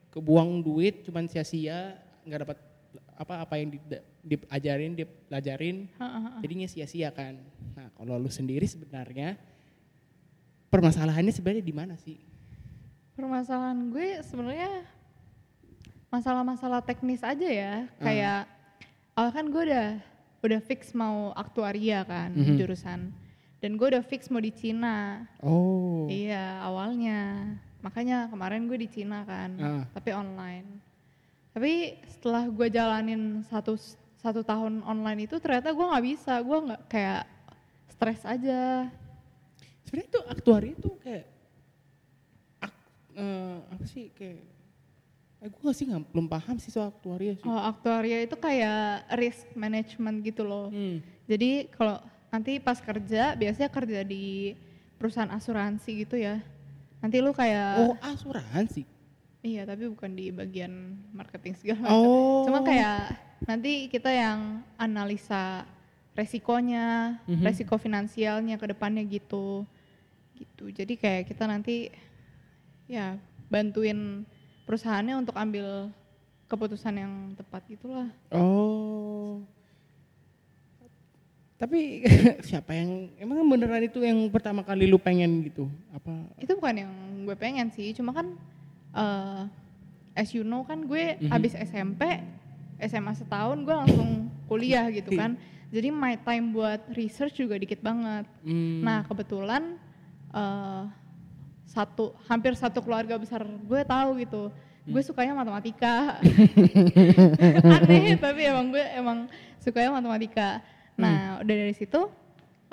kebuang 0.09 0.61
duit 0.61 1.05
cuman 1.05 1.29
sia-sia, 1.29 1.97
nggak 2.25 2.41
dapat 2.45 2.57
apa 3.15 3.43
apa 3.43 3.53
yang 3.55 3.69
di- 3.71 3.81
diajarin, 4.23 4.93
dipelajarin, 4.93 5.77
jadinya 6.39 6.67
sia-sia 6.67 7.09
kan. 7.09 7.37
Nah 7.73 7.87
kalau 7.93 8.15
lu 8.15 8.27
sendiri 8.27 8.63
sebenarnya 8.63 9.35
permasalahannya 10.67 11.29
sebenarnya 11.29 11.61
di 11.61 11.75
mana 11.75 11.95
sih? 11.95 12.17
Permasalahan 13.13 13.89
gue 13.89 14.21
sebenarnya 14.21 14.71
masalah-masalah 16.09 16.81
teknis 16.81 17.21
aja 17.21 17.45
ya. 17.45 17.73
Ah. 17.97 18.03
Kayak 18.03 18.39
awal 19.13 19.31
kan 19.31 19.45
gue 19.49 19.63
udah 19.63 19.87
udah 20.43 20.59
fix 20.61 20.91
mau 20.91 21.31
aktuaria 21.33 22.03
kan 22.03 22.33
Mhm. 22.33 22.57
jurusan. 22.57 23.13
Dan 23.57 23.79
gue 23.79 23.87
udah 23.87 24.03
fix 24.03 24.27
mau 24.27 24.39
di 24.39 24.51
Cina. 24.51 25.23
Oh. 25.39 26.03
Iya 26.05 26.59
awalnya. 26.61 27.47
Makanya 27.79 28.27
kemarin 28.27 28.67
gue 28.67 28.75
di 28.77 28.87
Cina 28.87 29.23
kan, 29.23 29.51
Ah. 29.57 29.83
tapi 29.91 30.11
online. 30.11 30.79
Tapi 31.53 31.73
setelah 32.09 32.49
gue 32.49 32.67
jalanin 32.67 33.45
satu 33.45 33.77
satu 34.17 34.41
tahun 34.41 34.81
online 34.81 35.29
itu 35.29 35.37
ternyata 35.37 35.69
gue 35.69 35.85
nggak 35.85 36.05
bisa, 36.05 36.33
gue 36.41 36.57
nggak 36.65 36.81
kayak 36.89 37.23
stres 37.93 38.21
aja. 38.25 38.89
Sebenarnya 39.85 40.09
itu 40.09 40.21
aktuari 40.25 40.69
itu 40.73 40.89
kayak 40.97 41.25
ak- 42.57 42.89
eh, 43.13 43.57
apa 43.69 43.85
sih 43.85 44.09
kayak 44.15 44.41
eh, 45.43 45.51
gue 45.51 45.71
sih 45.71 45.85
nggak 45.85 46.09
belum 46.09 46.25
paham 46.25 46.57
sih 46.57 46.73
soal 46.73 46.89
aktuaria 46.89 47.37
sih. 47.37 47.45
Oh, 47.45 47.61
aktuaria 47.61 48.23
itu 48.23 48.33
kayak 48.33 49.05
risk 49.13 49.45
management 49.53 50.25
gitu 50.25 50.41
loh. 50.41 50.73
Hmm. 50.73 51.03
Jadi 51.29 51.69
kalau 51.69 52.01
nanti 52.33 52.57
pas 52.57 52.81
kerja, 52.81 53.37
biasanya 53.37 53.69
kerja 53.69 54.01
di 54.01 54.57
perusahaan 54.97 55.29
asuransi 55.29 56.01
gitu 56.01 56.17
ya. 56.17 56.41
Nanti 56.97 57.19
lu 57.19 57.29
kayak 57.29 57.69
Oh 57.77 57.93
asuransi. 58.01 58.87
Iya 59.43 59.67
tapi 59.67 59.91
bukan 59.91 60.15
di 60.15 60.31
bagian 60.31 60.71
marketing 61.11 61.53
segala 61.59 61.85
macam. 61.85 61.99
Oh. 61.99 62.43
Cuma 62.47 62.63
kayak 62.63 63.13
nanti 63.43 63.91
kita 63.91 64.07
yang 64.09 64.63
analisa 64.79 65.67
resikonya, 66.15 67.19
Mhm. 67.27 67.43
resiko 67.43 67.75
finansialnya 67.75 68.55
ke 68.55 68.65
depannya 68.71 69.03
gitu. 69.03 69.67
Gitu. 70.33 70.71
Jadi 70.71 70.93
kayak 70.95 71.27
kita 71.27 71.43
nanti 71.45 71.91
ya 72.87 73.19
bantuin 73.51 74.23
perusahaannya 74.63 75.19
untuk 75.19 75.35
ambil 75.35 75.91
keputusan 76.47 76.95
yang 76.95 77.13
tepat 77.35 77.65
gitulah. 77.67 78.07
Oh. 78.31 79.43
Tapi 81.57 82.03
siapa 82.47 82.75
yang 82.75 83.11
emang 83.17 83.43
beneran 83.47 83.87
itu 83.87 84.03
yang 84.03 84.19
pertama 84.29 84.63
kali 84.63 84.87
lu 84.87 84.99
pengen 84.99 85.43
gitu? 85.47 85.67
Apa? 85.95 86.11
Itu 86.39 86.59
bukan 86.59 86.75
yang 86.87 86.93
gue 87.23 87.35
pengen 87.39 87.71
sih, 87.71 87.95
cuma 87.95 88.11
kan 88.11 88.35
eh 88.93 89.43
as 90.13 90.29
you 90.31 90.41
know 90.41 90.61
kan 90.61 90.85
gue 90.85 91.17
Mhm. 91.17 91.29
habis 91.29 91.53
SMP, 91.53 92.21
SMA 92.79 93.13
setahun 93.13 93.57
gue 93.59 93.73
langsung 93.73 94.09
kuliah 94.45 94.85
gitu 94.89 95.13
kan. 95.13 95.33
Jadi 95.73 95.89
my 95.89 96.21
time 96.21 96.53
buat 96.53 96.85
research 96.93 97.41
juga 97.41 97.57
dikit 97.57 97.81
banget. 97.81 98.29
Hmm. 98.45 98.85
Nah 98.85 99.01
kebetulan 99.03 99.75
eh 100.29 100.83
satu 101.65 102.13
hampir 102.29 102.53
satu 102.53 102.85
keluarga 102.85 103.17
besar 103.17 103.41
gue 103.41 103.81
tahu 103.83 104.21
gitu. 104.21 104.53
Gue 104.83 105.01
sukanya 105.01 105.33
matematika. 105.33 106.21
Aneh 107.73 108.13
tapi 108.19 108.41
emang 108.45 108.69
gue 108.69 108.85
emang 108.93 109.17
sukanya 109.57 109.97
matematika. 109.97 110.61
Nah 110.93 111.41
udah 111.41 111.55
dari 111.57 111.73
situ 111.73 112.05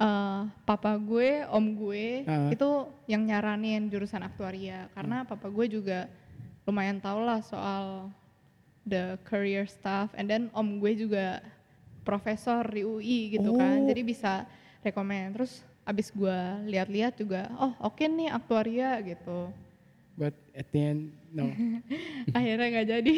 eh 0.00 0.40
papa 0.64 0.96
gue, 0.96 1.44
om 1.46 1.66
gue 1.76 2.24
Ah. 2.24 2.48
itu 2.48 2.68
yang 3.04 3.22
nyaranin 3.22 3.86
jurusan 3.86 4.24
aktuaria. 4.24 4.88
Karena 4.96 5.22
papa 5.22 5.46
gue 5.46 5.66
juga 5.68 6.08
lumayan 6.64 6.96
tau 6.96 7.20
lah 7.20 7.44
soal 7.44 8.08
the 8.82 9.20
career 9.22 9.68
stuff. 9.68 10.08
And 10.16 10.24
then 10.24 10.48
om 10.50 10.80
gue 10.80 10.96
juga 10.96 11.44
profesor 12.00 12.64
di 12.64 12.80
UI 12.80 13.36
gitu 13.36 13.54
kan. 13.54 13.84
Oh. 13.84 13.86
jadi 13.86 14.00
bisa 14.00 14.32
rekomend 14.80 15.36
terus 15.36 15.60
abis 15.84 16.08
gue 16.08 16.38
lihat-lihat 16.66 17.18
juga 17.18 17.52
oh 17.60 17.76
oke 17.78 18.00
nih 18.00 18.32
aktuaria 18.32 18.96
gitu. 19.04 19.52
But 20.16 20.32
at 20.52 20.68
the 20.68 20.80
end, 20.80 21.02
no. 21.32 21.48
akhirnya 22.36 22.66
nggak 22.68 22.88
jadi. 22.88 23.14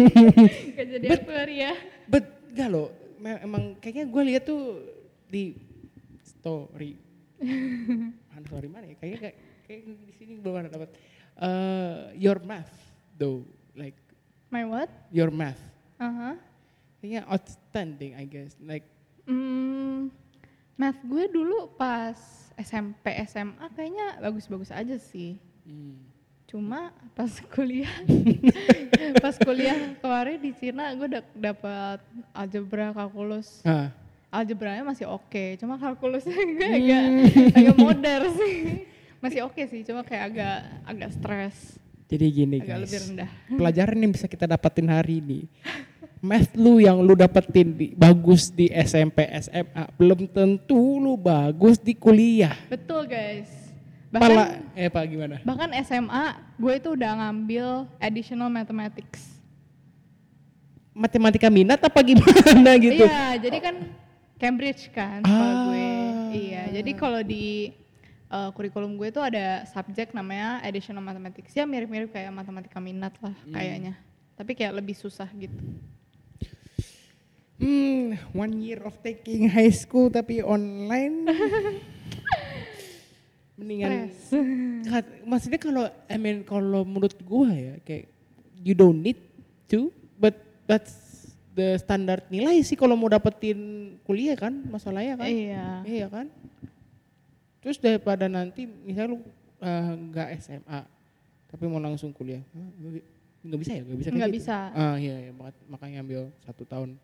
Nggak 0.74 0.86
jadi 0.90 1.06
But- 1.06 1.18
aktuaria. 1.22 1.70
But 2.06 2.24
enggak 2.50 2.68
loh, 2.68 2.88
emang 3.22 3.78
kayaknya 3.78 4.04
gue 4.06 4.22
lihat 4.26 4.42
tuh 4.42 4.62
di 5.26 5.54
story. 6.46 6.94
Mana 8.30 8.46
story 8.46 8.70
mana 8.70 8.86
ya? 8.86 8.94
Kayaknya 9.02 9.18
kayak, 9.18 9.36
kayak 9.66 9.80
di 10.06 10.12
sini 10.14 10.32
belum 10.38 10.62
ada 10.62 10.70
dapat. 10.70 10.94
Uh, 11.36 12.14
your 12.14 12.38
math 12.46 12.70
though, 13.18 13.42
like 13.74 13.98
my 14.54 14.62
what 14.62 14.88
your 15.10 15.34
math. 15.34 15.58
Aha. 15.98 16.38
Kayaknya 17.02 17.26
outstanding 17.26 18.14
I 18.14 18.24
guess. 18.30 18.54
Like 18.62 18.86
Hmm, 19.26 20.14
math 20.78 21.02
gue 21.02 21.26
dulu 21.26 21.74
pas 21.74 22.14
SMP 22.54 23.10
SMA 23.26 23.66
kayaknya 23.74 24.22
bagus-bagus 24.22 24.70
aja 24.70 24.94
sih 25.02 25.34
hmm, 25.66 25.98
cuma 26.46 26.94
pas 27.18 27.34
kuliah 27.50 27.90
pas 29.24 29.34
kuliah 29.34 29.98
kemarin 29.98 30.38
di 30.38 30.54
Cina 30.54 30.94
gue 30.94 31.10
udah 31.10 31.24
dapat 31.34 31.98
algebra 32.30 32.94
kalkulus 32.94 33.66
ah, 33.66 33.90
algebranya 34.36 34.84
masih 34.84 35.08
oke 35.08 35.56
cuma 35.56 35.80
kalkulusnya 35.80 36.36
gue 36.36 36.68
agak 36.78 37.04
agak 37.56 37.76
modern 37.76 38.30
sih 38.36 38.56
masih 39.18 39.40
oke 39.48 39.62
sih 39.66 39.80
cuma 39.82 40.04
kayak 40.04 40.30
agak 40.32 40.56
agak 40.84 41.10
stres 41.16 41.56
jadi 42.06 42.24
gini 42.30 42.62
agak 42.62 42.68
guys. 42.70 42.82
lebih 42.86 42.98
rendah 43.02 43.30
Pelajaran 43.50 43.98
yang 43.98 44.12
bisa 44.14 44.30
kita 44.30 44.46
dapetin 44.46 44.86
hari 44.86 45.18
ini. 45.18 45.50
Math 46.22 46.54
lu 46.54 46.78
yang 46.78 47.02
lu 47.02 47.18
dapetin 47.18 47.74
di, 47.74 47.98
bagus 47.98 48.46
di 48.48 48.70
SMP, 48.70 49.26
SMA, 49.42 49.90
belum 49.98 50.30
tentu 50.30 51.02
lu 51.02 51.18
bagus 51.18 51.82
di 51.82 51.98
kuliah. 51.98 52.54
betul 52.70 53.04
guys 53.04 53.50
Pala, 54.08 54.22
bahkan 54.22 54.78
eh 54.78 54.88
pak 54.88 55.04
gimana? 55.10 55.36
bahkan 55.42 55.70
SMA 55.82 56.24
gue 56.56 56.72
itu 56.78 56.88
udah 56.94 57.10
ngambil 57.20 57.66
additional 57.98 58.48
mathematics 58.48 59.36
Matematika 60.96 61.52
minat 61.52 61.76
apa 61.84 62.00
gimana 62.00 62.70
gitu? 62.86 63.04
Iya, 63.04 63.36
jadi 63.36 63.58
kan 63.60 63.74
Cambridge 64.36 64.90
kan 64.90 65.22
Ah. 65.24 65.66
gue. 65.66 65.86
Iya, 66.36 66.62
jadi 66.74 66.90
kalau 66.92 67.20
di 67.20 67.72
uh, 68.28 68.52
kurikulum 68.52 68.94
gue 68.94 69.08
itu 69.08 69.18
ada 69.18 69.64
subjek 69.66 70.12
namanya 70.12 70.60
additional 70.60 71.00
mathematics. 71.00 71.52
Ya 71.52 71.64
mirip-mirip 71.64 72.10
kayak 72.10 72.30
matematika 72.30 72.76
minat 72.76 73.12
lah 73.18 73.34
Hmm. 73.42 73.52
kayaknya. 73.52 73.94
Tapi 74.36 74.52
kayak 74.52 74.76
lebih 74.76 74.92
susah 74.92 75.26
gitu. 75.32 75.56
Hmm, 77.56 78.20
one 78.36 78.52
year 78.60 78.84
of 78.84 78.92
taking 79.00 79.48
high 79.48 79.72
school 79.72 80.08
tapi 80.08 80.44
online. 80.44 81.24
Mendingan. 83.56 84.12
Kat- 84.84 85.24
maksudnya 85.24 85.56
kalau 85.56 85.84
I 86.04 86.16
mean 86.20 86.44
kalau 86.44 86.84
menurut 86.84 87.16
gua 87.24 87.48
ya 87.48 87.80
kayak 87.80 88.12
you 88.60 88.76
don't 88.76 89.00
need 89.00 89.16
to 89.66 89.88
but 90.20 90.36
that's 90.68 91.05
the 91.56 91.74
standar 91.76 92.20
nilai 92.28 92.60
sih 92.60 92.76
kalau 92.76 92.92
mau 92.92 93.08
dapetin 93.08 93.58
kuliah 94.02 94.36
kan 94.36 94.52
masalahnya 94.66 95.16
kan 95.16 95.26
Iya. 95.26 95.66
iya 95.82 96.06
kan 96.06 96.28
terus 97.58 97.76
daripada 97.76 98.28
nanti 98.28 98.68
misalnya 98.68 99.16
lu 99.16 99.18
eh, 99.58 99.84
nggak 100.06 100.28
SMA 100.38 100.80
tapi 101.48 101.64
mau 101.64 101.80
langsung 101.80 102.12
kuliah 102.12 102.44
nggak- 103.40 103.56
bisa 103.56 103.72
ya 103.72 103.82
nggak 103.82 103.98
bisa 103.98 104.08
Nggak 104.10 104.28
gitu? 104.28 104.38
bisa. 104.38 104.56
ah 104.70 104.96
iya, 104.96 105.16
iya 105.18 105.32
mak- 105.32 105.64
makanya 105.66 105.98
ambil 106.00 106.20
satu 106.42 106.62
tahun 106.62 107.00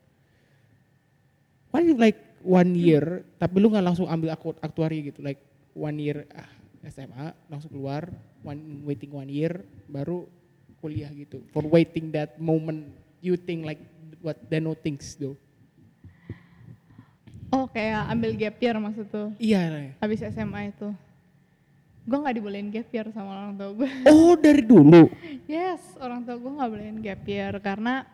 why 1.69 1.81
like 1.97 2.19
one 2.39 2.71
year 2.73 3.03
tapi 3.35 3.57
lu 3.57 3.67
nggak 3.67 3.83
langsung 3.83 4.05
ambil 4.05 4.29
aktu- 4.31 4.59
aktuari 4.59 5.01
gitu 5.03 5.19
like 5.19 5.41
one 5.73 5.97
year 5.97 6.29
ah 6.31 6.47
SMA 6.85 7.31
langsung 7.47 7.71
keluar 7.71 8.11
one, 8.41 8.59
waiting 8.83 9.09
one 9.09 9.27
year 9.27 9.63
baru 9.87 10.27
kuliah 10.77 11.09
gitu 11.09 11.41
for 11.49 11.63
waiting 11.65 12.11
that 12.11 12.35
moment 12.37 12.85
you 13.17 13.33
think 13.33 13.63
like 13.63 13.79
what 14.23 14.39
Dano 14.47 14.73
thinks 14.73 15.13
though 15.13 15.35
Oh 17.53 17.69
kayak 17.69 18.09
ambil 18.09 18.33
gap 18.33 18.57
year 18.57 18.73
maksud 18.75 19.05
tuh. 19.07 19.29
iya 19.37 19.69
Ray. 19.69 19.93
Habis 20.01 20.25
SMA 20.25 20.73
itu. 20.73 20.89
Gue 22.01 22.17
nggak 22.17 22.35
dibolehin 22.35 22.73
gap 22.73 22.89
year 22.89 23.05
sama 23.13 23.29
orang 23.29 23.53
tua 23.53 23.69
gue. 23.77 23.89
oh 24.09 24.33
dari 24.33 24.65
dulu 24.65 25.05
yes, 25.45 25.93
orang 26.01 26.25
tua 26.25 26.33
gue 26.33 26.49
nggak 26.49 26.69
bolehin 26.73 26.97
gap 26.97 27.21
year 27.23 27.53
karena 27.61 28.09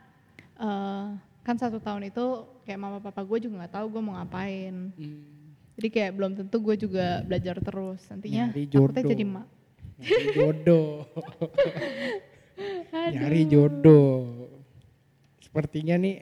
eh, 0.60 1.06
kan 1.40 1.56
satu 1.56 1.80
tahun 1.80 2.12
itu 2.12 2.26
kayak 2.62 2.78
mama 2.78 3.00
papa 3.00 3.24
gue 3.24 3.48
juga 3.48 3.64
nggak 3.64 3.74
tahu 3.74 3.86
gue 3.88 4.02
mau 4.04 4.20
ngapain. 4.20 4.92
Hmm, 4.92 5.24
Jadi 5.80 5.88
kayak 5.88 6.12
belum 6.20 6.32
tentu 6.36 6.60
gue 6.60 6.76
juga 6.76 7.24
belajar 7.24 7.56
terus. 7.64 8.04
Nantinya 8.12 8.52
Nyari 8.52 8.68
takutnya 8.68 8.76
jodoh. 8.76 9.08
jadi 9.08 9.24
mak. 9.24 9.48
nyari 10.00 10.26
jodoh 10.36 10.92
nyari 13.16 13.42
jodoh 13.48 14.20
sepertinya 15.50 15.98
nih 15.98 16.16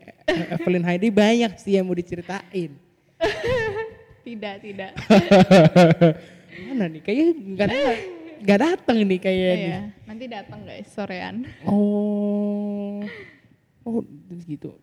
Evelyn 0.55 0.87
Heidi 0.87 1.11
banyak 1.11 1.59
sih 1.59 1.75
yang 1.75 1.85
mau 1.85 1.95
diceritain 1.95 2.71
Tidak, 4.27 4.55
tidak. 4.59 4.91
mana 6.67 6.91
nih 6.91 6.99
kayaknya 6.99 7.27
nggak 7.55 7.67
ada- 7.71 8.03
nggak 8.43 8.59
datang 8.59 8.97
nih 9.07 9.19
kayaknya 9.23 9.53
nih. 9.55 9.69
Iya, 9.71 9.79
nanti 10.03 10.25
datang 10.27 10.59
guys 10.67 10.89
sorean. 10.91 11.35
Oh, 11.63 13.01
oh 13.87 14.03
gitu. 14.45 14.75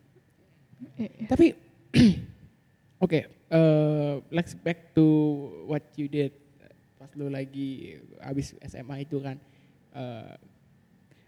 Iya. 0.97 1.29
Tapi, 1.29 1.53
oke, 3.05 3.19
eh, 3.21 4.13
let's 4.33 4.57
back 4.57 4.97
to 4.97 5.05
what 5.69 5.85
you 5.93 6.09
did 6.09 6.33
pas 6.97 7.11
lu 7.13 7.29
lagi 7.29 8.01
abis 8.25 8.57
SMA 8.65 9.05
itu 9.05 9.21
kan, 9.21 9.37
eh, 9.93 10.33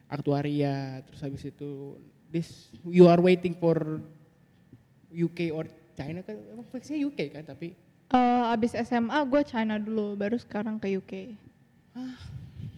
aktuaria, 0.10 1.06
terus 1.06 1.22
habis 1.22 1.44
itu 1.46 2.02
this 2.38 2.70
you 2.86 3.10
are 3.10 3.18
waiting 3.18 3.52
for 3.54 3.98
UK 5.10 5.50
or 5.50 5.66
China 5.94 6.22
kan, 6.22 6.38
emang 6.38 6.68
fixnya 6.70 7.02
UK 7.02 7.34
kan, 7.34 7.44
tapi 7.44 7.74
Eh, 8.08 8.44
abis 8.48 8.72
SMA 8.78 9.20
gue 9.26 9.42
China 9.44 9.76
dulu, 9.76 10.16
baru 10.16 10.40
sekarang 10.40 10.80
ke 10.80 10.96
UK. 10.96 11.36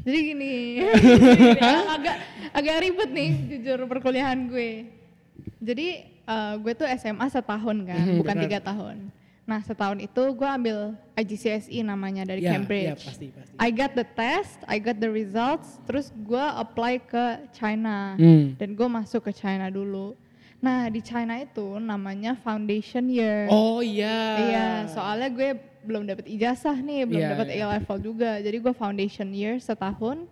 Jadi 0.02 0.18
gini, 0.26 0.82
agak 1.96 2.16
agak 2.50 2.76
ribet 2.82 3.10
nih 3.12 3.30
jujur 3.46 3.86
perkuliahan 3.86 4.50
gue. 4.50 4.90
Jadi 5.62 5.88
eh, 6.26 6.54
gue 6.58 6.74
tuh 6.74 6.90
SMA 6.98 7.30
setahun 7.30 7.78
kan, 7.86 8.02
Mhm, 8.02 8.18
bukan 8.18 8.36
tiga 8.42 8.58
tahun. 8.58 8.98
Nah 9.50 9.66
setahun 9.66 9.98
itu 9.98 10.22
gue 10.30 10.46
ambil 10.46 10.94
IGCSE 11.18 11.82
namanya 11.82 12.22
dari 12.24 12.46
ya, 12.46 12.54
Cambridge. 12.54 12.86
ya 12.86 12.96
pasti 13.02 13.28
pasti. 13.34 13.54
I 13.58 13.74
got 13.74 13.92
the 13.92 14.06
test, 14.06 14.62
I 14.70 14.78
got 14.78 15.02
the 15.02 15.10
results, 15.10 15.82
terus 15.84 16.14
gue 16.14 16.46
apply 16.54 17.02
ke 17.02 17.26
China 17.50 18.14
Hmm. 18.14 18.54
dan 18.56 18.78
gue 18.78 18.86
masuk 18.88 19.26
ke 19.26 19.34
China 19.34 19.68
dulu. 19.68 20.14
Nah 20.62 20.86
di 20.88 21.02
China 21.02 21.34
itu 21.34 21.82
namanya 21.82 22.38
foundation 22.38 23.10
year. 23.10 23.50
Oh 23.50 23.82
iya. 23.82 24.22
Iya, 24.38 24.68
soalnya 24.88 25.34
gue 25.34 25.50
belum 25.82 26.06
dapat 26.06 26.30
ijazah 26.30 26.78
nih, 26.78 27.10
belum 27.10 27.18
Iya, 27.18 27.30
dapat 27.34 27.48
iya. 27.50 27.66
A 27.66 27.74
level 27.74 27.98
juga. 28.06 28.38
Jadi 28.38 28.58
gue 28.60 28.74
foundation 28.76 29.34
year 29.34 29.58
setahun. 29.58 30.30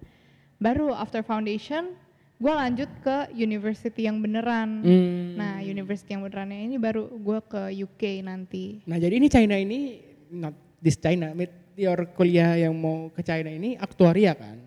Baru 0.58 0.94
after 0.94 1.22
foundation, 1.22 1.98
gue 2.38 2.54
lanjut 2.54 2.90
ke 3.02 3.34
university 3.34 4.06
yang 4.06 4.22
beneran. 4.22 4.86
Hmm. 4.86 5.34
Nah, 5.34 5.58
university 5.60 6.14
yang 6.14 6.22
benerannya 6.22 6.70
ini 6.70 6.78
baru 6.78 7.10
gue 7.10 7.40
ke 7.44 7.62
UK 7.74 8.22
nanti. 8.22 8.86
Nah 8.86 8.96
jadi 8.96 9.18
ini 9.18 9.28
China 9.28 9.58
ini 9.58 10.00
not 10.30 10.54
this 10.78 10.96
China, 10.96 11.34
your 11.74 12.06
kuliah 12.14 12.58
yang 12.58 12.74
mau 12.78 13.10
ke 13.10 13.22
China 13.22 13.50
ini 13.50 13.74
aktuaria 13.76 14.38
kan? 14.38 14.58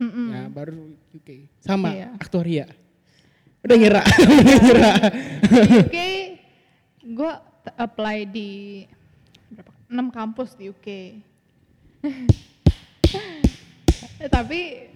Mm-mm. 0.00 0.28
Ya 0.34 0.42
baru 0.48 0.96
UK 1.12 1.28
sama 1.60 1.94
Iya. 1.94 2.08
aktuaria. 2.16 2.66
Udah 3.62 3.76
ngira, 3.78 4.02
udah 4.42 4.56
ngira. 4.58 4.92
UK, 5.86 5.96
gue 7.06 7.32
apply 7.78 8.18
di 8.26 8.50
berapa? 9.52 9.70
6 9.86 10.10
kampus 10.10 10.50
di 10.58 10.66
UK. 10.66 10.88
Tapi 14.34 14.90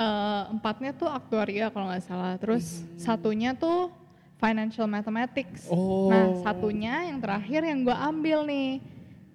eh, 0.00 0.42
empatnya 0.56 0.96
tuh 0.96 1.08
aktuaria 1.12 1.68
kalau 1.68 1.92
nggak 1.92 2.04
salah. 2.08 2.34
Terus 2.40 2.80
satunya 2.96 3.52
tuh 3.52 3.92
financial 4.40 4.88
mathematics. 4.88 5.68
Oh. 5.68 6.08
Nah 6.08 6.40
satunya 6.40 7.12
yang 7.12 7.20
terakhir 7.20 7.60
yang 7.60 7.84
gue 7.84 7.96
ambil 7.96 8.48
nih, 8.48 8.80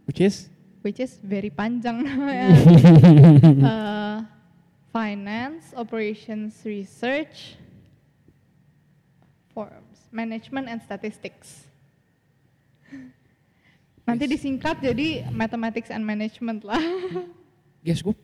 Which 0.09 0.21
is? 0.21 0.49
which 0.81 0.97
is 0.97 1.21
very 1.21 1.53
panjang 1.53 2.01
namanya. 2.01 2.49
Eh, 3.65 4.17
finance, 4.95 5.75
operations, 5.75 6.63
research, 6.63 7.59
forms, 9.51 10.07
management 10.07 10.71
and 10.71 10.79
statistics. 10.79 11.67
Nanti 14.05 14.29
disingkat 14.29 14.79
jadi 14.79 15.27
mathematics 15.33 15.89
and 15.89 16.05
management 16.05 16.61
lah. 16.63 16.79
Guys, 17.85 18.05
gue 18.05 18.15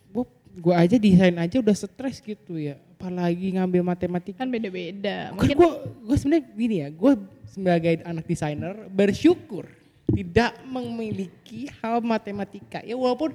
gua 0.59 0.83
aja 0.83 0.99
desain 0.99 1.35
aja 1.39 1.57
udah 1.61 1.75
stres 1.75 2.19
gitu 2.19 2.59
ya. 2.59 2.75
Apalagi 2.99 3.57
ngambil 3.57 3.81
matematika. 3.81 4.45
kan 4.45 4.49
beda-beda. 4.51 5.33
Mungkin 5.33 5.57
gue 5.57 5.71
gue 6.05 6.17
sebenarnya 6.21 6.43
gini 6.53 6.75
ya, 6.85 6.87
gue 6.93 7.13
sebagai 7.49 7.93
anak 8.05 8.25
desainer 8.29 8.75
bersyukur 8.93 9.65
tidak 10.11 10.53
memiliki 10.67 11.71
hal 11.81 12.03
matematika. 12.03 12.83
Ya 12.85 12.93
walaupun 12.93 13.33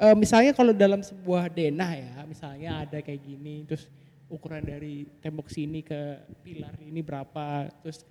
eh, 0.00 0.16
misalnya 0.16 0.50
kalau 0.56 0.74
dalam 0.74 1.04
sebuah 1.04 1.52
denah 1.52 1.92
ya, 1.94 2.12
misalnya 2.26 2.82
ada 2.82 2.98
kayak 2.98 3.20
gini, 3.22 3.62
terus 3.68 3.86
ukuran 4.26 4.64
dari 4.64 5.06
tembok 5.22 5.46
sini 5.52 5.86
ke 5.86 6.18
pilar 6.42 6.74
ini 6.82 6.98
berapa, 7.04 7.70
terus 7.84 8.02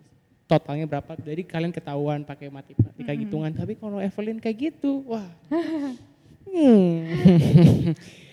totalnya 0.45 0.85
berapa, 0.87 1.17
jadi 1.19 1.41
kalian 1.43 1.73
ketahuan 1.73 2.23
pakai 2.23 2.47
matematika 2.47 3.11
hitungan. 3.11 3.51
Tapi 3.51 3.75
kalau 3.75 3.99
Evelyn 3.99 4.39
kayak 4.39 4.57
gitu, 4.71 5.03
wah, 5.09 5.27
hmm. 6.53 7.91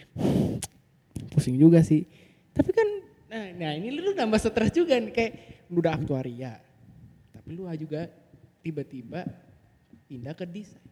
pusing 1.33 1.57
juga 1.57 1.81
sih. 1.81 2.05
Tapi 2.53 2.70
kan, 2.70 2.88
nah, 3.33 3.46
nah 3.57 3.72
ini 3.77 3.88
lu 3.94 4.12
nambah 4.12 4.38
stres 4.38 4.72
juga 4.72 5.01
nih, 5.01 5.12
kayak 5.12 5.33
lu 5.72 5.81
udah 5.81 5.96
aktuaria, 5.96 6.61
tapi 7.33 7.48
lu 7.57 7.64
juga 7.81 8.09
tiba-tiba 8.61 9.25
pindah 10.07 10.37
ke 10.37 10.44
desain. 10.44 10.85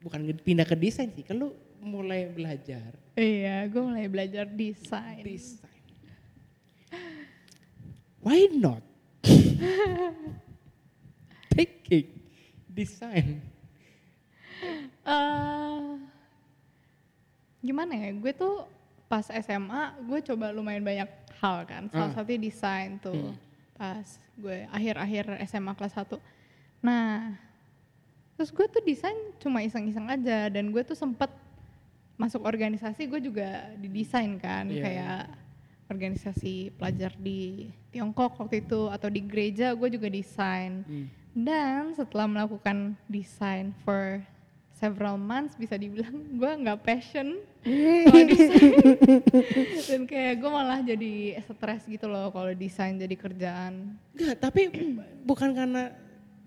Bukan 0.00 0.20
pindah 0.44 0.66
ke 0.68 0.76
desain 0.76 1.08
sih, 1.12 1.24
kan 1.24 1.36
lu 1.36 1.56
mulai 1.80 2.28
belajar 2.28 2.92
iya, 3.16 3.64
gue 3.68 3.80
mulai 3.80 4.08
belajar 4.08 4.48
desain. 4.48 5.24
desain. 5.24 5.80
Why 8.20 8.52
not? 8.52 8.84
Taking 11.56 12.08
desain. 12.68 13.40
eh 15.00 15.89
gimana 17.60 17.92
ya? 17.92 18.10
Gue 18.12 18.32
tuh 18.32 18.64
pas 19.06 19.26
SMA 19.26 19.82
gue 20.02 20.20
coba 20.24 20.50
lumayan 20.50 20.82
banyak 20.82 21.08
hal 21.38 21.64
kan. 21.64 21.82
Salah 21.88 22.08
Ah. 22.08 22.14
satunya 22.14 22.40
desain 22.42 22.96
tuh. 22.98 23.12
Hmm. 23.14 23.36
Pas 23.74 24.06
gue 24.34 24.68
akhir-akhir 24.68 25.24
SMA 25.44 25.72
kelas 25.72 25.94
1. 25.94 26.20
Nah, 26.80 27.36
terus 28.36 28.48
gue 28.48 28.66
tuh 28.66 28.80
desain 28.80 29.16
cuma 29.36 29.60
iseng-iseng 29.60 30.06
aja 30.06 30.48
dan 30.48 30.68
gue 30.68 30.80
tuh 30.80 30.94
sempet 30.94 31.28
masuk 32.16 32.44
organisasi 32.44 33.08
gue 33.08 33.20
juga 33.22 33.48
didesain 33.76 34.36
kan 34.36 34.68
Iya, 34.68 34.80
kayak 34.80 35.20
organisasi 35.88 36.70
pelajar 36.76 37.12
di 37.16 37.68
Tiongkok 37.90 38.36
waktu 38.38 38.62
itu 38.62 38.86
atau 38.86 39.08
di 39.08 39.20
gereja 39.20 39.72
gue 39.72 39.88
juga 39.90 40.06
desain. 40.06 40.84
Hmm. 40.84 41.08
Dan 41.30 41.94
setelah 41.94 42.26
melakukan 42.26 42.94
desain 43.06 43.70
for 43.82 44.18
several 44.80 45.20
months 45.20 45.54
bisa 45.54 45.76
dibilang 45.76 46.16
gue 46.40 46.52
nggak 46.64 46.80
passion 46.80 47.36
sama 48.08 48.20
desain 48.24 48.72
dan 49.84 50.00
kayak 50.08 50.34
gue 50.40 50.50
malah 50.50 50.80
jadi 50.80 51.12
stres 51.44 51.84
gitu 51.84 52.08
loh 52.08 52.32
kalau 52.32 52.48
desain 52.56 52.96
jadi 52.96 53.12
kerjaan. 53.12 54.00
Enggak, 54.16 54.36
tapi 54.40 54.72
bukan 55.28 55.52
karena 55.52 55.92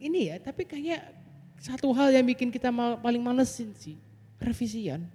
ini 0.02 0.34
ya, 0.34 0.42
tapi 0.42 0.66
kayak 0.66 1.06
satu 1.62 1.94
hal 1.94 2.12
yang 2.12 2.26
bikin 2.26 2.50
kita 2.50 2.74
mal- 2.74 2.98
paling 3.00 3.22
malesin 3.22 3.72
sih, 3.78 3.96
revisian. 4.42 5.06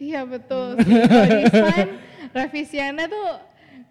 Iya 0.00 0.24
betul. 0.24 0.76
Kalau 0.80 1.28
desain 1.44 1.88
revisiannya 2.32 3.06
tuh 3.06 3.28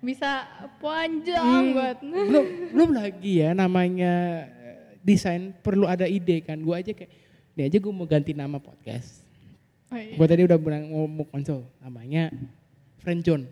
bisa 0.02 0.46
panjang 0.78 1.74
banget. 1.74 1.98
belum 2.06 2.46
belum 2.74 2.90
lagi 2.94 3.42
ya 3.42 3.54
namanya 3.54 4.14
eh, 4.50 4.78
desain 5.02 5.54
perlu 5.62 5.86
ada 5.86 6.06
ide 6.06 6.42
kan. 6.46 6.58
Gua 6.62 6.78
aja 6.82 6.94
kayak 6.94 7.10
ini 7.56 7.72
aja 7.72 7.78
gue 7.80 7.94
mau 7.96 8.04
ganti 8.04 8.36
nama 8.36 8.60
podcast. 8.60 9.24
Oh, 9.88 9.96
iya. 9.96 10.20
Gue 10.20 10.28
tadi 10.28 10.44
udah 10.44 10.60
bilang 10.60 10.92
mau, 10.92 11.08
mau 11.08 11.24
konsol 11.24 11.64
namanya 11.80 12.28
Friendzone. 13.00 13.48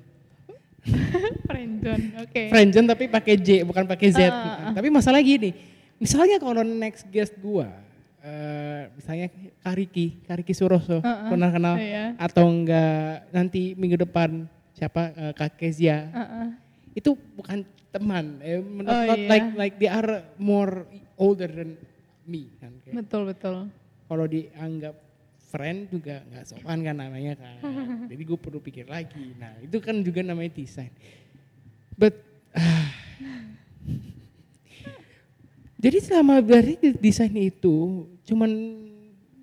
Friendzone, 1.48 2.06
oke. 2.20 2.42
Friendzone 2.52 2.88
tapi 2.92 3.08
pakai 3.08 3.36
J 3.40 3.64
bukan 3.64 3.88
pakai 3.88 4.08
Z. 4.12 4.20
Ah, 4.28 4.36
ah. 4.36 4.72
Tapi 4.76 4.92
masalah 4.92 5.24
gini, 5.24 5.56
misalnya 5.96 6.36
kalau 6.36 6.60
next 6.68 7.08
guest 7.08 7.32
gua 7.40 7.72
eh, 8.20 8.92
misalnya 8.96 9.28
Kariki, 9.64 10.20
Kariki 10.28 10.52
Suroso, 10.52 11.00
Heeh. 11.00 11.30
pernah 11.32 11.50
kenal? 11.52 11.76
Iya. 11.80 12.16
Atau 12.20 12.44
enggak 12.48 13.28
nanti 13.32 13.76
minggu 13.76 14.04
depan 14.04 14.44
siapa 14.76 15.16
eh, 15.16 15.32
Kak 15.32 15.56
Kezia. 15.56 16.12
Heeh. 16.12 16.48
Itu 16.92 17.16
bukan 17.40 17.64
teman, 17.88 18.44
eh, 18.44 18.60
not, 18.60 18.92
Oh, 18.92 19.04
not 19.08 19.20
iya. 19.20 19.30
like 19.32 19.48
like 19.56 19.76
they 19.80 19.88
are 19.88 20.28
more 20.36 20.84
older 21.16 21.48
than 21.48 21.80
me 22.28 22.52
kan. 22.60 22.76
Kayak 22.84 22.96
Betul 23.06 23.22
betul. 23.32 23.56
Kalau 24.04 24.26
dianggap 24.28 24.96
friend 25.48 25.86
juga 25.94 26.26
nggak 26.34 26.46
sopan 26.50 26.82
kan 26.82 26.96
namanya 26.98 27.34
kan. 27.38 27.58
Jadi 28.12 28.24
gue 28.26 28.38
perlu 28.38 28.58
pikir 28.58 28.90
lagi. 28.90 29.38
Nah 29.38 29.54
itu 29.62 29.78
kan 29.78 30.02
juga 30.02 30.26
namanya 30.26 30.52
desain. 30.54 30.90
But 31.94 32.18
ah. 32.58 32.90
jadi 35.78 36.00
selama 36.00 36.40
dari 36.40 36.80
desain 36.96 37.36
itu 37.36 38.08
cuman 38.24 38.52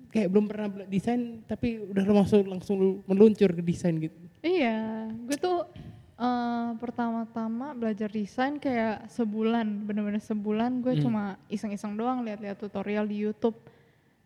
kayak 0.09 0.25
belum 0.25 0.49
pernah 0.49 0.67
desain 0.89 1.45
tapi 1.45 1.79
udah 1.85 2.01
langsung 2.09 2.41
langsung 2.49 2.77
meluncur 3.05 3.53
ke 3.53 3.61
desain 3.61 3.93
gitu. 4.01 4.17
Iya, 4.41 5.05
gue 5.29 5.37
tuh 5.37 5.69
eh, 6.17 6.69
pertama-tama 6.81 7.77
belajar 7.77 8.09
desain 8.09 8.57
kayak 8.57 9.05
sebulan, 9.13 9.85
bener-bener 9.85 10.17
sebulan 10.17 10.81
gue 10.81 10.97
Hmm. 10.97 11.03
cuma 11.05 11.23
iseng-iseng 11.45 11.93
doang 11.93 12.25
lihat-lihat 12.25 12.57
tutorial 12.57 13.05
di 13.05 13.21
YouTube. 13.21 13.55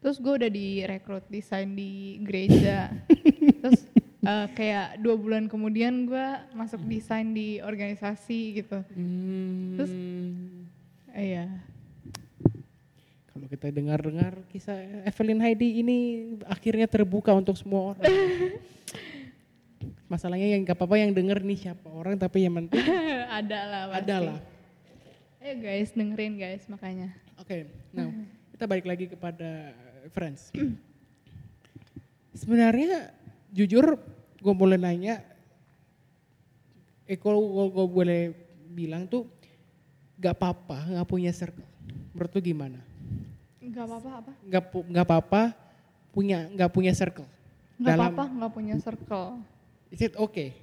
Terus 0.06 0.22
gue 0.22 0.34
udah 0.38 0.52
direkrut 0.54 1.26
desain 1.34 1.74
di 1.74 2.22
gereja. 2.22 2.94
Terus 3.66 3.82
eh, 4.22 4.48
kayak 4.54 5.02
dua 5.02 5.18
bulan 5.18 5.50
kemudian 5.50 6.06
gue 6.06 6.28
masuk 6.54 6.78
desain 6.86 7.26
di 7.34 7.58
organisasi 7.58 8.62
gitu. 8.62 8.86
Terus? 9.74 9.90
Eh, 9.90 10.54
Iya. 11.16 11.48
Kalau 13.32 13.48
kita 13.48 13.72
dengar-dengar 13.72 14.36
kisah 14.52 14.76
Evelyn 15.08 15.40
Heidi 15.40 15.80
ini 15.80 15.98
akhirnya 16.44 16.92
terbuka 16.92 17.32
untuk 17.32 17.56
semua 17.56 17.96
orang. 17.96 18.04
Masalahnya 20.12 20.54
yang 20.54 20.68
gak 20.68 20.78
apa-apa 20.78 21.02
yang 21.02 21.16
denger 21.16 21.42
nih 21.42 21.60
siapa 21.66 21.88
orang 21.90 22.20
tapi 22.20 22.46
yang 22.46 22.54
penting 22.62 22.84
ada 23.42 23.60
lah 23.66 23.84
ada 23.96 24.16
lah. 24.22 24.40
Ayo 25.42 25.56
guys 25.60 25.96
dengerin 25.96 26.36
guys 26.38 26.68
makanya. 26.68 27.16
Oke, 27.40 27.68
nah 27.96 28.12
kita 28.56 28.64
balik 28.68 28.88
lagi 28.88 29.06
kepada 29.12 29.76
Friends. 30.12 30.52
Sebenarnya 32.36 33.16
jujur 33.50 33.96
gue 34.38 34.54
boleh 34.54 34.76
nanya, 34.76 35.24
eh 37.08 37.16
kalau 37.16 37.40
gue 37.72 37.88
boleh 37.88 38.22
bilang 38.70 39.08
tuh 39.08 39.26
gak 40.20 40.36
apa-apa 40.36 41.00
gak 41.00 41.08
punya 41.08 41.32
circle. 41.32 41.64
Menurut 42.12 42.32
lu 42.36 42.42
gimana? 42.44 42.80
Gak 43.64 43.86
apa-apa 43.88 44.10
apa? 44.20 44.32
Gak, 44.46 44.64
gak 44.92 45.06
apa-apa 45.08 45.42
punya 46.12 46.46
gak 46.54 46.72
punya 46.72 46.92
circle. 46.92 47.28
Gak 47.76 47.96
apa-apa 47.96 48.24
nggak 48.32 48.52
punya 48.56 48.76
circle. 48.80 49.40
Is 49.92 50.00
it 50.00 50.16
okay 50.16 50.56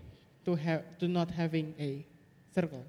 to 0.44 0.56
have 0.56 0.84
to 0.96 1.04
not 1.04 1.28
having 1.28 1.72
a 1.76 2.04
circle? 2.52 2.84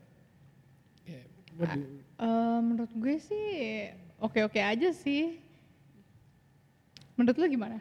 Yeah, 1.04 1.24
what 1.56 1.72
do 1.72 1.80
you- 1.80 2.04
Eh, 2.14 2.60
menurut 2.64 2.92
gue 2.94 3.16
sih 3.20 3.48
oke-oke 4.16 4.56
aja 4.56 4.96
sih. 4.96 5.43
Menurut 7.14 7.38
lo 7.38 7.46
gimana? 7.46 7.78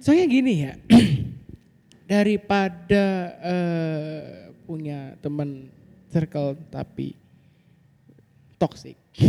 Soalnya 0.00 0.26
gini 0.26 0.54
ya, 0.64 0.72
daripada 2.12 3.04
eh, 3.40 4.22
punya 4.64 5.12
teman 5.20 5.68
circle 6.08 6.56
tapi 6.72 7.12
toxic, 8.56 8.96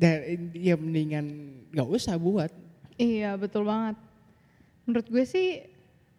dan 0.00 0.18
ya 0.56 0.74
mendingan 0.74 1.26
gak 1.70 1.88
usah 1.88 2.18
buat. 2.18 2.50
Iya 2.96 3.38
betul 3.38 3.62
banget. 3.62 3.96
Menurut 4.82 5.06
gue 5.06 5.22
sih 5.22 5.62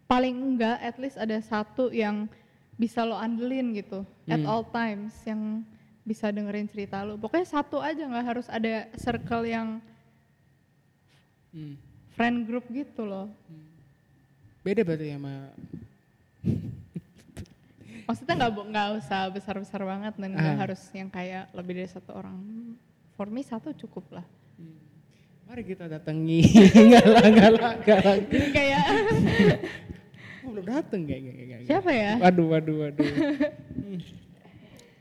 paling 0.07 0.35
enggak 0.55 0.77
at 0.79 0.95
least 0.95 1.19
ada 1.19 1.35
satu 1.39 1.91
yang 1.91 2.29
bisa 2.73 3.03
lo 3.03 3.15
andelin 3.15 3.75
gitu 3.75 4.01
at 4.25 4.39
Hmm. 4.39 4.49
all 4.49 4.63
times 4.65 5.13
yang 5.27 5.61
bisa 6.03 6.27
dengerin 6.27 6.67
cerita 6.67 7.01
lo. 7.01 7.15
Pokoknya 7.15 7.47
satu 7.49 7.79
aja 7.79 8.03
nggak 8.03 8.25
harus 8.27 8.47
ada 8.47 8.87
circle 8.95 9.43
yang 9.45 9.67
Hmm. 11.49 11.77
friend 12.11 12.43
group 12.43 12.65
gitu 12.67 13.03
loh. 13.03 13.29
Beda 14.61 14.81
berarti 14.81 15.11
sama 15.11 15.53
Maksudnya 18.03 18.35
nggak 18.35 18.51
nggak 18.67 18.89
usah 18.97 19.21
besar-besar 19.29 19.81
banget 19.81 20.13
dan 20.13 20.29
nggak 20.33 20.49
Ah. 20.49 20.59
harus 20.59 20.81
yang 20.91 21.07
kayak 21.07 21.47
lebih 21.51 21.77
dari 21.77 21.87
satu 21.87 22.11
orang. 22.11 22.35
For 23.13 23.29
me 23.29 23.39
satu 23.39 23.71
cukup 23.71 24.03
lah. 24.11 24.25
Mari 25.45 25.61
kita 25.63 25.85
datangi. 25.85 26.41
Enggak 26.81 27.05
lah, 27.05 27.21
enggak 27.21 27.51
lah, 27.53 27.71
enggak 27.77 27.99
lah. 28.01 28.15
Jadi 28.25 28.47
kayak 28.49 28.83
Oh, 30.43 30.49
belum 30.51 30.65
dateng 30.65 31.01
kayak 31.05 31.21
kayak 31.23 31.35
kayak. 31.45 31.61
siapa 31.63 31.89
ya? 31.93 32.11
Waduh, 32.17 32.47
waduh, 32.49 32.75
waduh. 32.81 33.07
Hmm. 33.71 33.99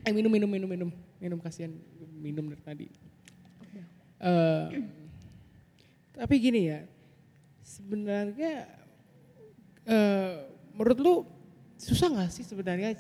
Eh 0.03 0.11
minum, 0.11 0.31
minum, 0.31 0.51
minum, 0.51 0.67
minum, 0.67 0.91
minum 1.23 1.39
kasihan 1.39 1.71
minum 2.19 2.51
dari 2.51 2.63
tadi. 2.63 2.87
Eh, 4.23 4.67
tapi 6.15 6.35
gini 6.39 6.71
ya, 6.71 6.87
sebenarnya 7.63 8.67
eh 9.83 10.47
menurut 10.75 10.99
lu 11.03 11.15
susah 11.75 12.07
nggak 12.11 12.31
sih 12.31 12.47
sebenarnya 12.47 12.95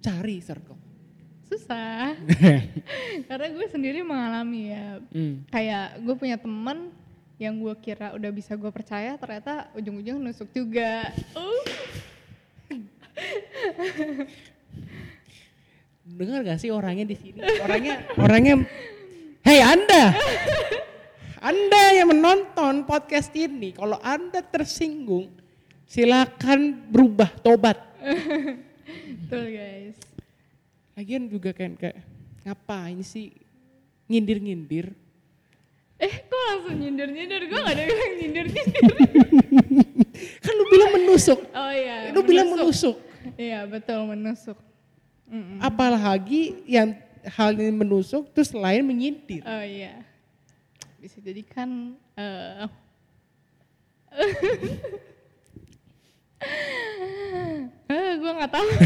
cari 0.00 0.44
circle? 0.44 0.76
Susah. 1.48 2.16
Karena 3.28 3.48
gue 3.52 3.66
sendiri 3.68 4.00
mengalami 4.00 4.72
ya 4.72 5.00
Hmm. 5.12 5.44
kayak 5.48 6.00
gue 6.00 6.14
punya 6.16 6.36
temen 6.36 6.92
yang 7.40 7.56
gue 7.60 7.74
kira 7.80 8.12
udah 8.16 8.30
bisa 8.32 8.56
gue 8.56 8.68
percaya 8.72 9.16
ternyata 9.16 9.68
ujung-ujung 9.72 10.20
nusuk 10.20 10.48
juga. 10.52 11.12
Uh. 11.32 11.64
Dengar 16.02 16.42
gak 16.42 16.58
sih 16.58 16.74
orangnya 16.74 17.06
di 17.06 17.14
sini? 17.14 17.38
Orangnya, 17.62 18.02
orangnya, 18.18 18.54
hei 19.46 19.62
Anda, 19.62 20.10
Anda 21.38 21.82
yang 21.94 22.10
menonton 22.10 22.82
podcast 22.82 23.30
ini, 23.38 23.70
kalau 23.70 24.02
Anda 24.02 24.42
tersinggung, 24.42 25.30
silakan 25.86 26.90
berubah, 26.90 27.30
tobat. 27.38 27.78
Betul 29.22 29.54
guys. 29.54 29.94
Lagian 30.98 31.30
juga 31.30 31.54
kan 31.54 31.78
kayak 31.78 32.02
ngapain 32.42 32.98
sih 33.06 33.30
nyindir-nyindir? 34.10 34.90
Eh 36.02 36.14
kok 36.26 36.42
langsung 36.50 36.82
nyindir-nyindir? 36.82 37.46
Gue 37.46 37.58
gak 37.62 37.78
ada 37.78 37.82
bilang 37.86 38.12
nyindir-nyindir. 38.18 38.90
Kan 40.42 40.52
lu 40.54 40.64
bilang 40.66 40.90
menusuk, 40.92 41.38
Oh 41.54 41.70
iya. 41.70 42.10
lu 42.10 42.20
bilang 42.26 42.50
menusuk. 42.50 42.98
Iya 43.38 43.70
betul 43.70 44.02
menusuk. 44.06 44.58
Mm-mm. 45.32 45.58
Apalagi 45.64 46.60
yang 46.68 46.92
hal 47.24 47.56
ini 47.56 47.72
menusuk 47.72 48.28
terus 48.36 48.52
lain 48.52 48.84
menyindir. 48.84 49.40
Oh 49.42 49.64
iya. 49.64 50.04
Bisa 51.00 51.18
jadi 51.18 51.40
kan 51.40 51.96
eh 52.14 52.68
eh 57.88 58.10
gue 58.20 58.32
nggak 58.36 58.52
tahu. 58.52 58.68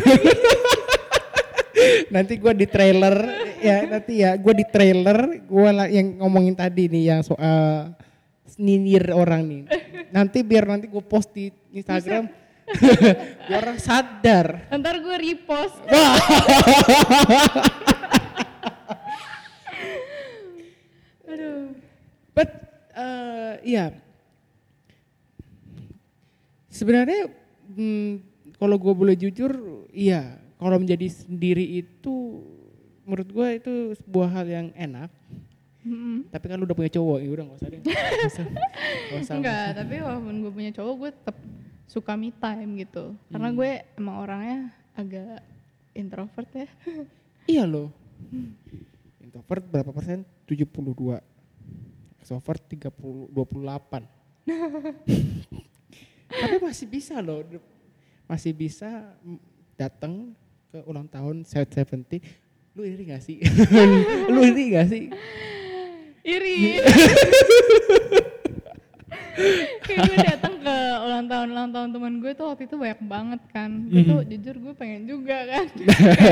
nanti 2.15 2.41
gua 2.41 2.57
di 2.57 2.65
trailer 2.65 3.13
ya 3.61 3.85
nanti 3.85 4.25
ya 4.25 4.33
gua 4.41 4.55
di 4.57 4.65
trailer 4.65 5.45
gua 5.45 5.77
la- 5.77 5.93
yang 5.93 6.17
ngomongin 6.25 6.57
tadi 6.57 6.89
nih 6.89 7.13
yang 7.13 7.21
soal 7.21 7.93
nyindir 8.57 9.13
orang 9.13 9.45
nih 9.45 9.63
nanti 10.09 10.41
biar 10.41 10.65
nanti 10.65 10.89
gua 10.89 11.05
post 11.05 11.37
di 11.37 11.53
Instagram 11.77 12.33
orang 13.59 13.79
sadar 13.79 14.67
Ntar 14.75 14.99
gue 14.99 15.17
repost. 15.23 15.79
Aduh. 21.27 21.75
but 22.33 22.51
eh, 22.97 23.55
iya 23.67 23.93
sebenarnya 26.71 27.29
hmm, 27.73 28.21
kalau 28.61 28.77
gua 28.77 28.95
boleh 28.95 29.17
jujur 29.17 29.53
iya 29.91 30.39
kalau 30.57 30.79
menjadi 30.81 31.09
sendiri 31.09 31.83
itu 31.83 32.45
menurut 33.05 33.29
gua 33.33 33.53
itu 33.53 33.97
sebuah 34.01 34.29
hal 34.33 34.47
yang 34.47 34.69
enak 34.77 35.11
Mm-mm. 35.87 36.27
Tapi 36.35 36.45
kan 36.51 36.59
lu 36.59 36.67
udah 36.67 36.75
punya 36.75 36.91
cowok, 36.91 37.23
ya 37.23 37.29
udah 37.31 37.45
gak 37.47 37.59
usah 37.63 37.69
deh. 37.71 37.79
Usah. 39.23 39.39
Enggak, 39.39 39.67
tapi 39.79 39.95
walaupun 40.03 40.35
gue 40.43 40.51
punya 40.51 40.71
cowok 40.75 40.95
gue 40.99 41.11
tetap 41.15 41.37
suka 41.87 42.13
me 42.15 42.31
time 42.31 42.83
gitu. 42.83 43.15
Karena 43.31 43.49
Hmm. 43.49 43.57
gue 43.57 43.71
emang 43.95 44.17
orangnya 44.21 44.59
agak 44.93 45.41
introvert 45.93 46.51
ya. 46.53 46.69
Iya 47.47 47.63
loh. 47.63 47.95
Introvert 49.23 49.63
berapa 49.63 49.95
persen? 49.95 50.27
72. 50.51 51.23
Extrovert 52.19 52.63
30, 52.67 53.31
28. 53.31 54.03
Tapi 56.43 56.57
masih 56.59 56.87
bisa 56.91 57.23
loh. 57.23 57.47
Masih 58.27 58.51
bisa 58.51 59.15
datang 59.79 60.35
ke 60.75 60.83
ulang 60.85 61.07
tahun 61.07 61.47
Set 61.47 61.71
70. 61.71 62.19
Lu 62.75 62.83
iri 62.83 63.15
gak 63.15 63.23
sih? 63.23 63.39
lu 64.35 64.43
iri 64.43 64.75
gak 64.75 64.91
sih? 64.91 65.07
iri 66.27 66.83
kayak 69.79 69.99
gue 70.03 70.19
datang 70.19 70.56
tahun 71.47 71.55
ulang 71.55 71.71
tahun 71.71 71.89
teman 71.95 72.15
gue 72.19 72.33
tuh 72.35 72.47
waktu 72.51 72.67
itu 72.67 72.75
banyak 72.75 73.01
banget 73.07 73.43
kan. 73.55 73.71
Gue 73.87 74.03
tuh 74.03 74.21
jujur 74.27 74.55
gue 74.59 74.75
pengen 74.75 75.03
juga 75.07 75.39
kan. 75.47 75.67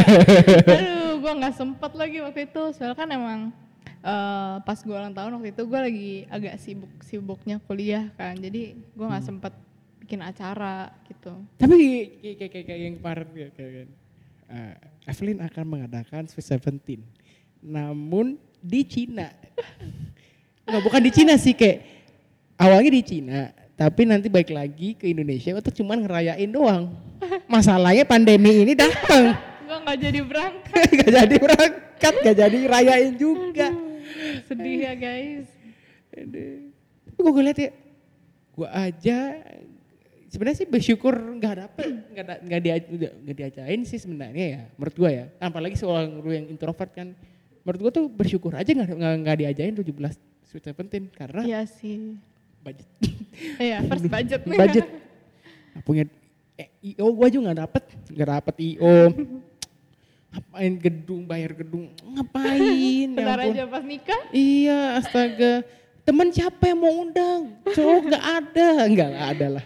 Aduh 0.75 1.15
gue 1.23 1.33
nggak 1.39 1.55
sempet 1.55 1.93
lagi 1.95 2.19
waktu 2.19 2.41
itu. 2.51 2.63
Soalnya 2.75 2.99
kan 2.99 3.09
emang 3.15 3.41
eh, 3.87 4.55
pas 4.67 4.79
gue 4.83 4.91
ulang 4.91 5.15
tahun 5.15 5.39
waktu 5.39 5.55
itu 5.55 5.63
gue 5.63 5.81
lagi 5.87 6.13
agak 6.27 6.55
sibuk 6.59 6.93
sibuknya 7.07 7.63
kuliah 7.63 8.11
kan. 8.19 8.35
Jadi 8.35 8.75
gue 8.75 9.07
nggak 9.07 9.23
sempet 9.23 9.55
bikin 10.03 10.19
acara 10.19 10.91
gitu. 11.07 11.31
Tapi 11.63 11.75
kayak 12.19 12.37
kayak 12.51 12.65
kayak, 12.67 12.81
yang 12.83 12.95
kemarin 12.99 13.27
kayak, 13.31 13.53
kayak, 13.55 13.87
eh, 14.51 14.75
Evelyn 15.07 15.39
akan 15.47 15.65
mengadakan 15.71 16.23
Sweet 16.27 16.59
Seventeen, 16.59 17.07
namun 17.63 18.35
di 18.59 18.83
Cina. 18.83 19.31
Nggak 20.65 20.81
bukan 20.81 21.03
di 21.05 21.13
Cina 21.13 21.37
sih 21.37 21.53
kayak 21.53 21.85
awalnya 22.57 22.89
di 22.97 23.05
Cina, 23.05 23.53
tapi 23.75 24.07
nanti 24.07 24.31
balik 24.31 24.55
lagi 24.55 24.95
ke 24.95 25.11
Indonesia 25.11 25.55
untuk 25.55 25.75
cuman 25.75 26.07
ngerayain 26.07 26.51
doang. 26.51 26.95
Masalahnya 27.51 28.07
pandemi 28.07 28.63
ini 28.63 28.75
datang, 28.79 29.35
gue 29.65 29.77
nggak 29.83 29.99
jadi 29.99 30.21
berangkat 30.23 30.87
gak 31.01 31.11
jadi 31.11 31.37
berangkat, 31.41 32.15
gak 32.23 32.37
jadi 32.37 32.59
rayain 32.69 33.13
juga. 33.19 33.69
sedih 34.45 34.85
ya 34.85 34.95
guys 34.95 35.49
Aduh. 36.15 36.71
Tapi 37.15 37.29
gue 37.31 37.43
lihat 37.43 37.59
ya, 37.59 37.71
gue 38.55 38.69
aja 38.71 39.17
sebenarnya 40.31 40.59
sih 40.63 40.69
bersyukur 40.71 41.15
nggak 41.15 41.55
dapet, 41.67 41.87
nggak 42.11 42.25
nggak 42.47 42.61
dia 42.63 42.75
nggak 43.23 43.37
diajain 43.39 43.81
sih 43.87 43.99
sebenarnya 43.99 44.47
ya, 44.47 44.61
menurut 44.79 44.95
gue 44.95 45.11
ya. 45.11 45.25
Apalagi 45.43 45.75
seorang 45.79 46.23
lu 46.23 46.31
yang 46.31 46.47
introvert 46.51 46.91
kan, 46.95 47.15
menurut 47.67 47.81
gue 47.91 47.93
tuh 48.03 48.07
bersyukur 48.07 48.55
aja 48.55 48.67
nggak 48.67 48.95
nggak 48.95 49.37
diajain 49.43 49.75
17 49.75 49.91
Sweet 50.47 50.65
Seventeen 50.71 51.05
karena 51.11 51.43
iya 51.43 51.63
sih 51.67 52.19
budget 52.65 52.89
iya 53.61 53.79
first 53.93 54.09
budget 54.09 54.43
nih 54.49 54.59
budget 54.59 54.87
Nggak 55.75 55.85
punya 55.91 56.05
eh, 56.55 56.69
IO 56.95 57.11
gue 57.11 57.29
juga 57.35 57.51
nggak 57.51 57.61
dapet, 57.67 57.83
nggak 58.15 58.29
dapet 58.31 58.55
IO. 58.63 58.95
Ngapain 60.35 60.75
gedung, 60.83 61.23
bayar 61.27 61.55
gedung, 61.55 61.95
ngapain? 62.03 62.59
ya 62.59 63.07
bentar 63.07 63.39
ampun. 63.39 63.55
aja 63.55 63.63
pas 63.71 63.83
nikah 63.87 64.23
Iya, 64.35 64.99
astaga. 64.99 65.63
Temen 66.03 66.29
siapa 66.35 66.75
yang 66.75 66.79
mau 66.83 66.91
undang? 66.91 67.55
Cowok 67.71 68.13
gak 68.13 68.25
ada. 68.43 68.69
Enggak, 68.85 69.09
gak 69.15 69.29
ada 69.31 69.47
lah. 69.57 69.65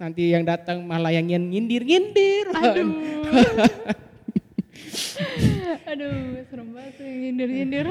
Nanti 0.00 0.32
yang 0.32 0.48
datang 0.48 0.80
malah 0.82 1.12
yang 1.12 1.28
nyindir-nyindir. 1.28 2.50
aduh 2.56 2.88
aduh 5.92 6.42
serem 6.48 6.68
banget 6.72 6.92
tuh 6.96 7.04
yang 7.04 7.18
nyindir 7.20 7.48
nyindir 7.52 7.86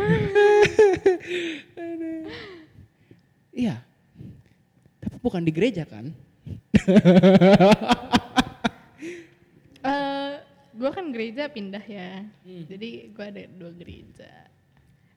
Iya. 3.53 3.79
Tapi 4.99 5.15
bukan 5.21 5.45
di 5.45 5.51
gereja 5.53 5.85
kan? 5.85 6.09
Eh, 9.83 10.33
gue 10.71 10.89
kan 10.95 11.11
gereja 11.11 11.51
pindah 11.51 11.83
ya 11.83 12.23
jadi 12.47 13.11
gue 13.11 13.25
ada 13.35 13.43
dua 13.51 13.71
gereja 13.75 14.31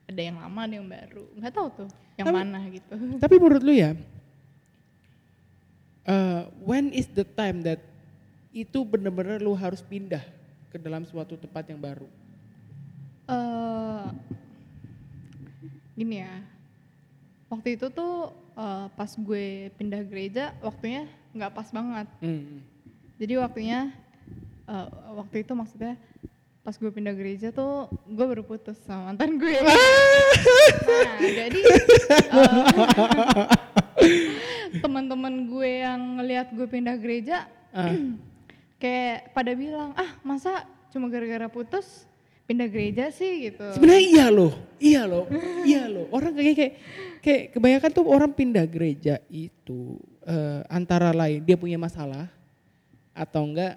ada 0.03 0.19
yang 0.19 0.43
lama 0.43 0.67
ada 0.67 0.75
yang 0.75 0.87
baru 0.91 1.23
nggak 1.39 1.53
tahu 1.55 1.67
tuh 1.71 1.89
yang 2.19 2.27
Tapi- 2.27 2.35
mana 2.35 2.59
gitu 2.67 2.95
Tapi 3.23 3.35
menurut 3.39 3.63
lu 3.63 3.71
ya, 3.71 3.95
uh, 6.03 6.51
when 6.67 6.91
is 6.91 7.07
the 7.15 7.23
time 7.23 7.63
that 7.63 7.79
itu 8.51 8.83
benar-benar 8.83 9.39
lu 9.39 9.55
harus 9.55 9.79
pindah 9.79 10.19
ke 10.67 10.75
dalam 10.75 11.07
suatu 11.07 11.39
tempat 11.39 11.63
yang 11.71 11.79
baru? 11.79 12.07
eh 13.27 14.05
gini 15.95 16.27
ya 16.27 16.43
waktu 17.47 17.75
itu 17.75 17.87
tuh 17.89 18.29
eh, 18.53 18.85
pas 18.91 19.11
gue 19.11 19.45
pindah 19.75 20.03
gereja 20.03 20.51
waktunya 20.59 21.07
nggak 21.31 21.51
pas 21.51 21.67
banget 21.69 22.07
Hmm. 22.19 22.61
jadi 23.15 23.39
waktunya 23.39 23.91
eh, 24.65 24.87
waktu 25.13 25.41
itu 25.41 25.51
maksudnya 25.51 25.95
pas 26.61 26.75
gue 26.75 26.91
pindah 26.91 27.15
gereja 27.15 27.51
tuh 27.51 27.87
gue 28.03 28.25
baru 28.27 28.43
putus 28.43 28.75
sama 28.83 29.11
mantan 29.11 29.39
gue 29.39 29.55
nah 29.63 31.19
jadi 31.19 31.59
eh, 31.63 33.47
teman-teman 34.83 35.47
gue 35.47 35.71
yang 35.81 36.19
ngelihat 36.19 36.47
gue 36.51 36.67
pindah 36.67 36.95
gereja 36.97 37.47
Ah. 37.69 37.91
kayak 38.81 39.35
pada 39.35 39.51
bilang 39.53 39.91
ah 39.93 40.15
masa 40.23 40.63
cuma 40.87 41.11
gara-gara 41.11 41.45
putus 41.45 42.06
pindah 42.47 42.67
gereja 42.71 43.11
sih 43.11 43.51
gitu 43.51 43.67
Sebenarnya 43.75 44.03
iya 44.07 44.25
loh, 44.31 44.53
iya 44.79 45.03
loh, 45.03 45.25
iya 45.67 45.83
loh. 45.91 46.07
Orang 46.15 46.31
kayak 46.31 46.55
kayak 46.55 46.73
kayak 47.19 47.43
kebanyakan 47.51 47.89
tuh 47.91 48.05
orang 48.07 48.31
pindah 48.31 48.63
gereja 48.63 49.19
itu 49.27 49.99
eh, 50.23 50.63
antara 50.71 51.11
lain 51.11 51.43
dia 51.43 51.59
punya 51.59 51.75
masalah 51.75 52.31
atau 53.11 53.43
enggak 53.51 53.75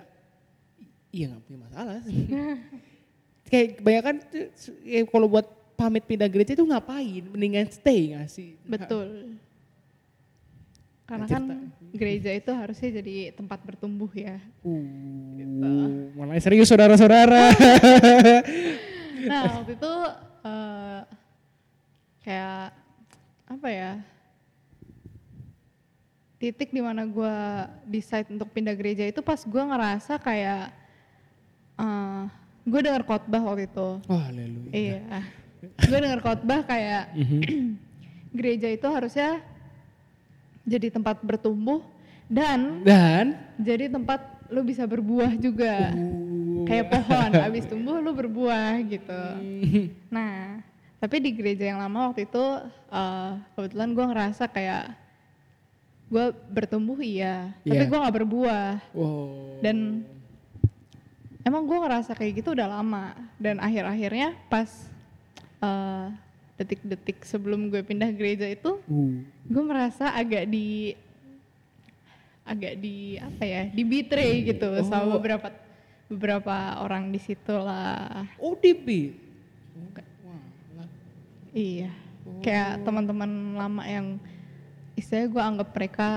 iya 1.11 1.35
nggak 1.35 1.43
punya 1.43 1.61
masalah. 1.67 1.99
kayak 3.51 3.69
kebanyakan 3.83 4.15
tuh, 4.31 4.47
ya 4.87 5.03
kalau 5.11 5.27
buat 5.27 5.47
pamit 5.75 6.07
pindah 6.07 6.31
gereja 6.31 6.55
itu 6.55 6.63
ngapain? 6.63 7.27
Mendingan 7.27 7.67
stay 7.75 8.15
nggak 8.15 8.31
sih? 8.31 8.55
betul 8.63 9.35
karena 11.11 11.27
kan 11.27 11.43
gereja 11.91 12.31
itu 12.31 12.51
harusnya 12.55 13.03
jadi 13.03 13.35
tempat 13.35 13.59
bertumbuh 13.67 14.07
ya. 14.15 14.39
Uh, 14.63 16.15
mulai 16.15 16.39
serius 16.39 16.71
saudara-saudara. 16.71 17.51
nah 19.31 19.59
waktu 19.59 19.75
itu 19.75 19.95
eh, 20.47 21.01
kayak 22.23 22.71
apa 23.51 23.69
ya 23.75 23.93
titik 26.39 26.71
di 26.71 26.79
mana 26.79 27.03
gue 27.03 27.37
decide 27.91 28.31
untuk 28.31 28.47
pindah 28.55 28.79
gereja 28.79 29.03
itu 29.03 29.19
pas 29.19 29.43
gue 29.43 29.63
ngerasa 29.67 30.15
kayak 30.23 30.71
eh 31.75 32.23
gue 32.71 32.81
dengar 32.87 33.03
khotbah 33.03 33.43
waktu 33.51 33.67
itu. 33.67 33.89
Wah, 34.07 34.31
haleluya. 34.31 34.71
iya. 34.71 35.27
Gue 35.91 35.99
dengar 35.99 36.23
khotbah 36.23 36.63
kayak 36.63 37.19
gereja 38.39 38.71
itu 38.71 38.87
harusnya 38.87 39.43
jadi 40.71 40.87
tempat 40.89 41.19
bertumbuh 41.21 41.83
dan 42.31 42.87
Dan? 42.87 43.35
jadi 43.59 43.91
tempat 43.91 44.23
lu 44.47 44.63
bisa 44.63 44.83
berbuah 44.83 45.35
juga. 45.35 45.91
Uh, 45.91 46.63
kayak 46.63 46.87
pohon 46.89 47.31
abis 47.51 47.67
tumbuh 47.67 47.99
lu 47.99 48.11
berbuah 48.11 48.79
gitu. 48.87 49.23
Nah 50.07 50.63
tapi 51.01 51.17
di 51.19 51.33
gereja 51.33 51.65
yang 51.65 51.81
lama 51.81 52.13
waktu 52.13 52.25
itu 52.25 52.45
eh, 52.89 53.31
kebetulan 53.55 53.91
gue 53.91 54.05
ngerasa 54.07 54.45
kayak 54.47 54.85
gue 56.07 56.25
bertumbuh 56.51 56.99
iya 56.99 57.55
tapi 57.63 57.79
Iya. 57.79 57.89
gue 57.89 57.99
nggak 57.99 58.17
berbuah. 58.17 58.71
Wow. 58.93 59.59
dan 59.59 60.03
emang 61.41 61.65
gue 61.65 61.79
ngerasa 61.79 62.13
kayak 62.13 62.43
gitu 62.43 62.53
udah 62.53 62.69
lama. 62.71 63.17
Dan 63.37 63.59
akhir-akhirnya 63.59 64.37
pas 64.47 64.69
eh, 65.59 66.07
detik-detik 66.61 67.25
sebelum 67.25 67.73
gue 67.73 67.81
pindah 67.81 68.13
gereja 68.13 68.45
itu 68.45 68.77
Uh. 68.85 69.25
gue 69.49 69.63
merasa 69.65 70.13
agak 70.13 70.45
di 70.45 70.93
agak 72.45 72.77
di 72.77 73.17
apa 73.17 73.43
ya 73.43 73.63
di 73.71 73.83
betray 73.83 74.45
gitu 74.45 74.69
sama 74.85 75.09
Oh. 75.09 75.17
beberapa 75.17 75.49
beberapa 76.11 76.55
orang 76.83 77.09
di 77.09 77.23
situ 77.23 77.55
lah. 77.55 78.27
Wah, 80.27 80.43
lah. 80.77 80.89
iya 81.55 81.91
kayak 82.43 82.83
teman-teman 82.83 83.31
lama 83.55 83.83
yang 83.87 84.19
istilahnya 84.95 85.29
gue 85.31 85.43
anggap 85.43 85.69
mereka 85.71 86.09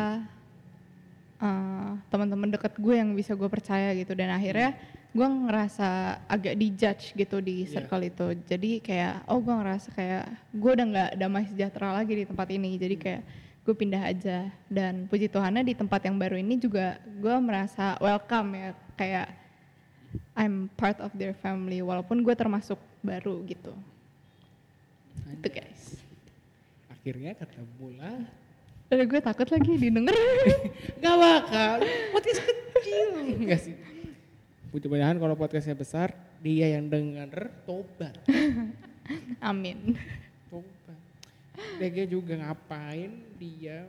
eh, 1.40 1.90
teman-teman 2.10 2.50
deket 2.50 2.74
gue 2.78 2.96
yang 2.98 3.14
bisa 3.14 3.34
gue 3.34 3.48
percaya 3.48 3.94
gitu 3.94 4.14
dan 4.14 4.34
akhirnya 4.34 4.74
gue 5.13 5.28
ngerasa 5.30 5.89
agak 6.26 6.58
dijudge 6.58 7.13
gitu 7.13 7.38
di 7.38 7.63
Iya. 7.63 7.69
circle 7.78 8.02
itu 8.02 8.28
jadi 8.49 8.71
kayak 8.82 9.15
oh 9.30 9.38
gue 9.38 9.54
ngerasa 9.54 9.93
kayak 9.93 10.26
gue 10.49 10.71
udah 10.73 10.86
nggak 10.89 11.12
damai 11.15 11.45
sejahtera 11.45 11.93
lagi 11.93 12.13
di 12.17 12.26
tempat 12.26 12.47
ini 12.49 12.82
jadi 12.82 12.95
kayak 12.97 13.21
gue 13.63 13.76
pindah 13.78 14.04
aja 14.04 14.49
dan 14.67 15.06
puji 15.06 15.30
Tuhannya 15.30 15.63
di 15.63 15.78
tempat 15.78 16.02
yang 16.04 16.17
baru 16.17 16.36
ini 16.36 16.58
juga 16.58 16.97
gue 17.06 17.36
merasa 17.38 17.93
welcome 18.02 18.58
ya 18.58 18.69
kayak 18.97 19.28
I'm 20.34 20.67
part 20.73 20.97
of 20.97 21.13
their 21.13 21.38
family 21.38 21.80
walaupun 21.80 22.26
gue 22.26 22.34
termasuk 22.34 22.82
baru 22.99 23.38
gitu 23.45 23.71
itu 25.30 25.47
guys 25.47 26.02
Akhirnya 26.89 27.36
ketemu 27.36 27.99
lah. 27.99 28.15
Ada 28.88 29.04
gue 29.04 29.19
takut 29.19 29.43
lagi 29.52 29.76
didengar. 29.76 30.15
Gak 31.04 31.15
bakal. 31.19 31.84
Podcast 32.15 32.39
kecil. 32.47 33.08
Enggak 33.43 33.60
sih. 33.60 33.76
Mudah-mudahan 34.74 35.22
kalau 35.22 35.38
podcastnya 35.38 35.78
besar, 35.78 36.18
dia 36.42 36.74
yang 36.74 36.90
denger 36.90 37.54
tobat. 37.64 38.18
Amin. 39.54 39.94
Tobat. 40.50 41.00
Dia 41.78 42.10
juga 42.10 42.34
ngapain 42.42 43.14
dia 43.38 43.86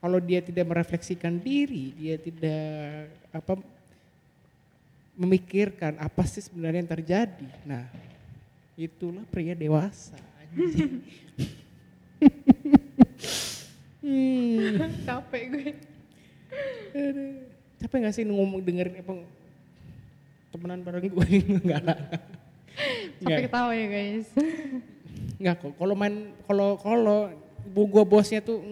kalau 0.00 0.16
dia 0.16 0.40
tidak 0.40 0.64
merefleksikan 0.64 1.36
diri, 1.36 1.92
dia 1.92 2.16
tidak 2.16 3.12
apa 3.28 3.60
memikirkan 5.12 6.00
apa 6.00 6.24
sih 6.24 6.40
sebenarnya 6.40 6.80
yang 6.80 6.88
terjadi. 6.96 7.44
Nah, 7.68 7.84
itulah 8.80 9.20
pria 9.28 9.52
dewasa. 9.52 10.16
hmm. 14.00 15.04
Capek 15.04 15.44
gue. 15.52 15.76
Capek 17.76 17.96
gak 18.08 18.16
sih 18.16 18.24
ngomong 18.24 18.64
dengerin 18.64 19.04
apa 19.04 19.12
temenan 20.50 20.82
bareng 20.82 21.06
gue 21.06 21.26
enggak 21.62 21.82
lah. 21.86 21.98
Capek 23.22 23.46
ketawa 23.46 23.72
ya 23.74 23.86
guys. 23.86 24.28
Enggak 25.38 25.54
kok. 25.62 25.72
Kalau 25.78 25.94
main 25.94 26.34
kalau 26.46 26.68
kalau 26.78 27.18
ibu 27.66 27.82
gua 27.86 28.04
bosnya 28.06 28.40
tuh 28.42 28.62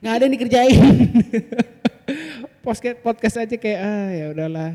nggak 0.00 0.12
ada 0.14 0.22
yang 0.28 0.34
dikerjain. 0.36 0.80
podcast 2.64 2.96
podcast 3.04 3.36
aja 3.40 3.56
kayak 3.56 3.80
ah 3.80 4.08
ya 4.12 4.26
udahlah. 4.32 4.70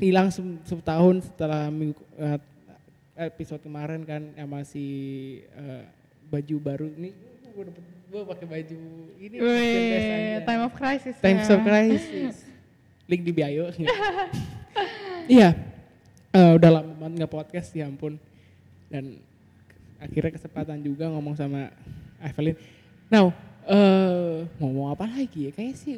Hilang 0.00 0.28
se- 0.28 0.60
setahun 0.68 1.30
setelah 1.32 1.70
minggu, 1.72 2.00
eh, 2.18 2.36
episode 3.28 3.62
kemarin 3.62 4.02
kan 4.04 4.22
sama 4.34 4.60
si 4.66 4.84
eh, 5.54 5.84
baju 6.28 6.56
baru 6.60 6.88
nih 6.98 7.14
gue 7.54 7.64
dapet 7.70 7.84
gue 8.10 8.22
pakai 8.26 8.46
baju 8.50 8.80
ini 9.22 9.36
aja. 9.38 10.42
time 10.42 10.62
of 10.66 10.72
crisis. 10.74 11.14
Times 11.22 11.46
ya. 11.46 11.54
of 11.54 11.60
Crisis. 11.62 12.34
Link 13.08 13.22
di 13.24 13.32
bio. 13.32 13.68
Iya. 15.24 15.56
Eh, 16.36 16.52
udah 16.60 16.68
lama 16.68 16.92
banget 17.00 17.24
nggak 17.24 17.32
podcast 17.32 17.72
ya 17.72 17.88
ampun. 17.88 18.20
Dan 18.92 19.16
akhirnya 19.96 20.36
kesempatan 20.36 20.84
juga 20.84 21.08
ngomong 21.08 21.32
sama 21.32 21.72
Evelyn. 22.20 22.60
Now, 23.08 23.32
eh 23.64 24.44
ngomong 24.60 24.92
apa 24.92 25.08
lagi 25.08 25.48
ya? 25.48 25.50
Kayaknya 25.56 25.76
sih 25.80 25.94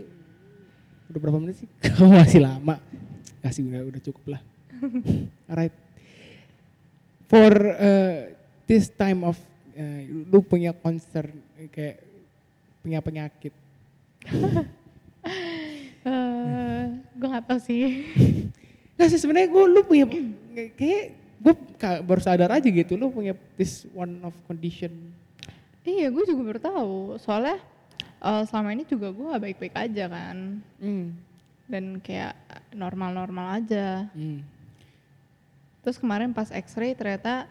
udah 1.10 1.18
berapa 1.18 1.38
menit 1.42 1.58
sih? 1.64 1.68
Kamu 1.82 2.14
masih 2.14 2.38
lama. 2.38 2.78
Kasih 3.42 3.66
udah 3.66 3.82
udah 3.82 4.00
cukup 4.06 4.38
lah. 4.38 4.42
Alright. 5.50 5.74
For 7.26 7.50
eh, 7.82 8.38
this 8.70 8.86
time 8.94 9.26
of 9.26 9.34
eh, 9.74 10.06
lu 10.06 10.38
punya 10.46 10.70
concern 10.70 11.34
kayak 11.74 11.98
punya 12.86 13.02
penyakit 13.02 13.50
gue 17.16 17.28
gak 17.28 17.46
tau 17.48 17.60
sih. 17.60 18.04
Nggak 18.96 19.08
sih 19.12 19.20
sebenarnya 19.20 19.48
gue 19.52 19.64
lu 19.68 19.80
punya 19.84 20.06
kayak 20.76 21.04
gue 21.36 21.54
baru 22.00 22.20
sadar 22.20 22.48
aja 22.48 22.64
gitu 22.64 22.96
lu 22.96 23.12
punya 23.12 23.36
this 23.60 23.84
one 23.92 24.20
of 24.24 24.32
condition. 24.48 25.12
iya, 25.86 26.10
gue 26.10 26.24
juga 26.26 26.42
baru 26.42 26.60
tahu. 26.60 26.96
Soalnya 27.22 27.60
eh, 28.20 28.42
selama 28.48 28.74
ini 28.74 28.84
juga 28.88 29.12
gue 29.12 29.32
gak 29.32 29.44
baik-baik 29.44 29.74
aja 29.76 30.04
kan. 30.08 30.36
Hmm. 30.80 31.06
Dan 31.66 31.98
kayak 32.00 32.34
normal-normal 32.72 33.62
aja. 33.62 34.08
Hmm. 34.14 34.42
Terus 35.86 36.02
kemarin 36.02 36.34
pas 36.34 36.50
x-ray 36.50 36.98
ternyata 36.98 37.46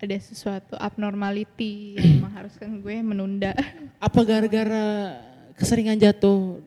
ada 0.00 0.16
sesuatu 0.16 0.80
abnormality 0.80 2.00
yang 2.00 2.20
mengharuskan 2.24 2.80
gue 2.80 2.96
menunda. 3.04 3.52
Apa 4.00 4.24
gara-gara 4.24 5.20
keseringan 5.60 6.00
jatuh 6.00 6.64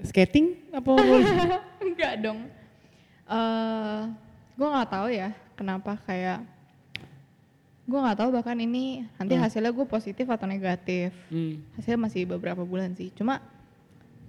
skating 0.00 0.61
apa? 0.72 0.90
Enggak 1.86 2.14
dong. 2.18 2.40
eh 3.24 4.00
gue 4.52 4.68
nggak 4.68 4.90
tahu 4.90 5.08
ya 5.08 5.30
kenapa 5.54 5.96
kayak 6.02 6.44
gue 7.82 7.98
nggak 7.98 8.14
tahu 8.16 8.30
bahkan 8.30 8.54
ini 8.56 9.08
nanti 9.16 9.34
Hmm. 9.34 9.42
hasilnya 9.42 9.70
gue 9.70 9.86
positif 9.86 10.26
atau 10.26 10.44
negatif. 10.44 11.10
hmm. 11.28 11.76
Hasilnya 11.76 12.00
masih 12.00 12.22
beberapa 12.26 12.62
bulan 12.62 12.92
sih. 12.92 13.10
Cuma 13.12 13.40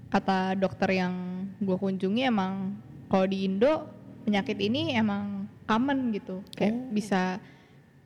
kata 0.09 0.53
dokter 0.55 0.89
yang 0.95 1.13
gue 1.57 1.73
kunjungi 1.73 2.21
emang 2.23 2.77
kalau 3.07 3.25
di 3.25 3.45
Indo 3.45 3.87
penyakit 4.23 4.57
ini 4.57 4.93
emang 4.93 5.45
common 5.63 6.11
gitu. 6.11 6.41
Kayak 6.53 6.73
Oh. 6.73 6.81
bisa 6.91 7.21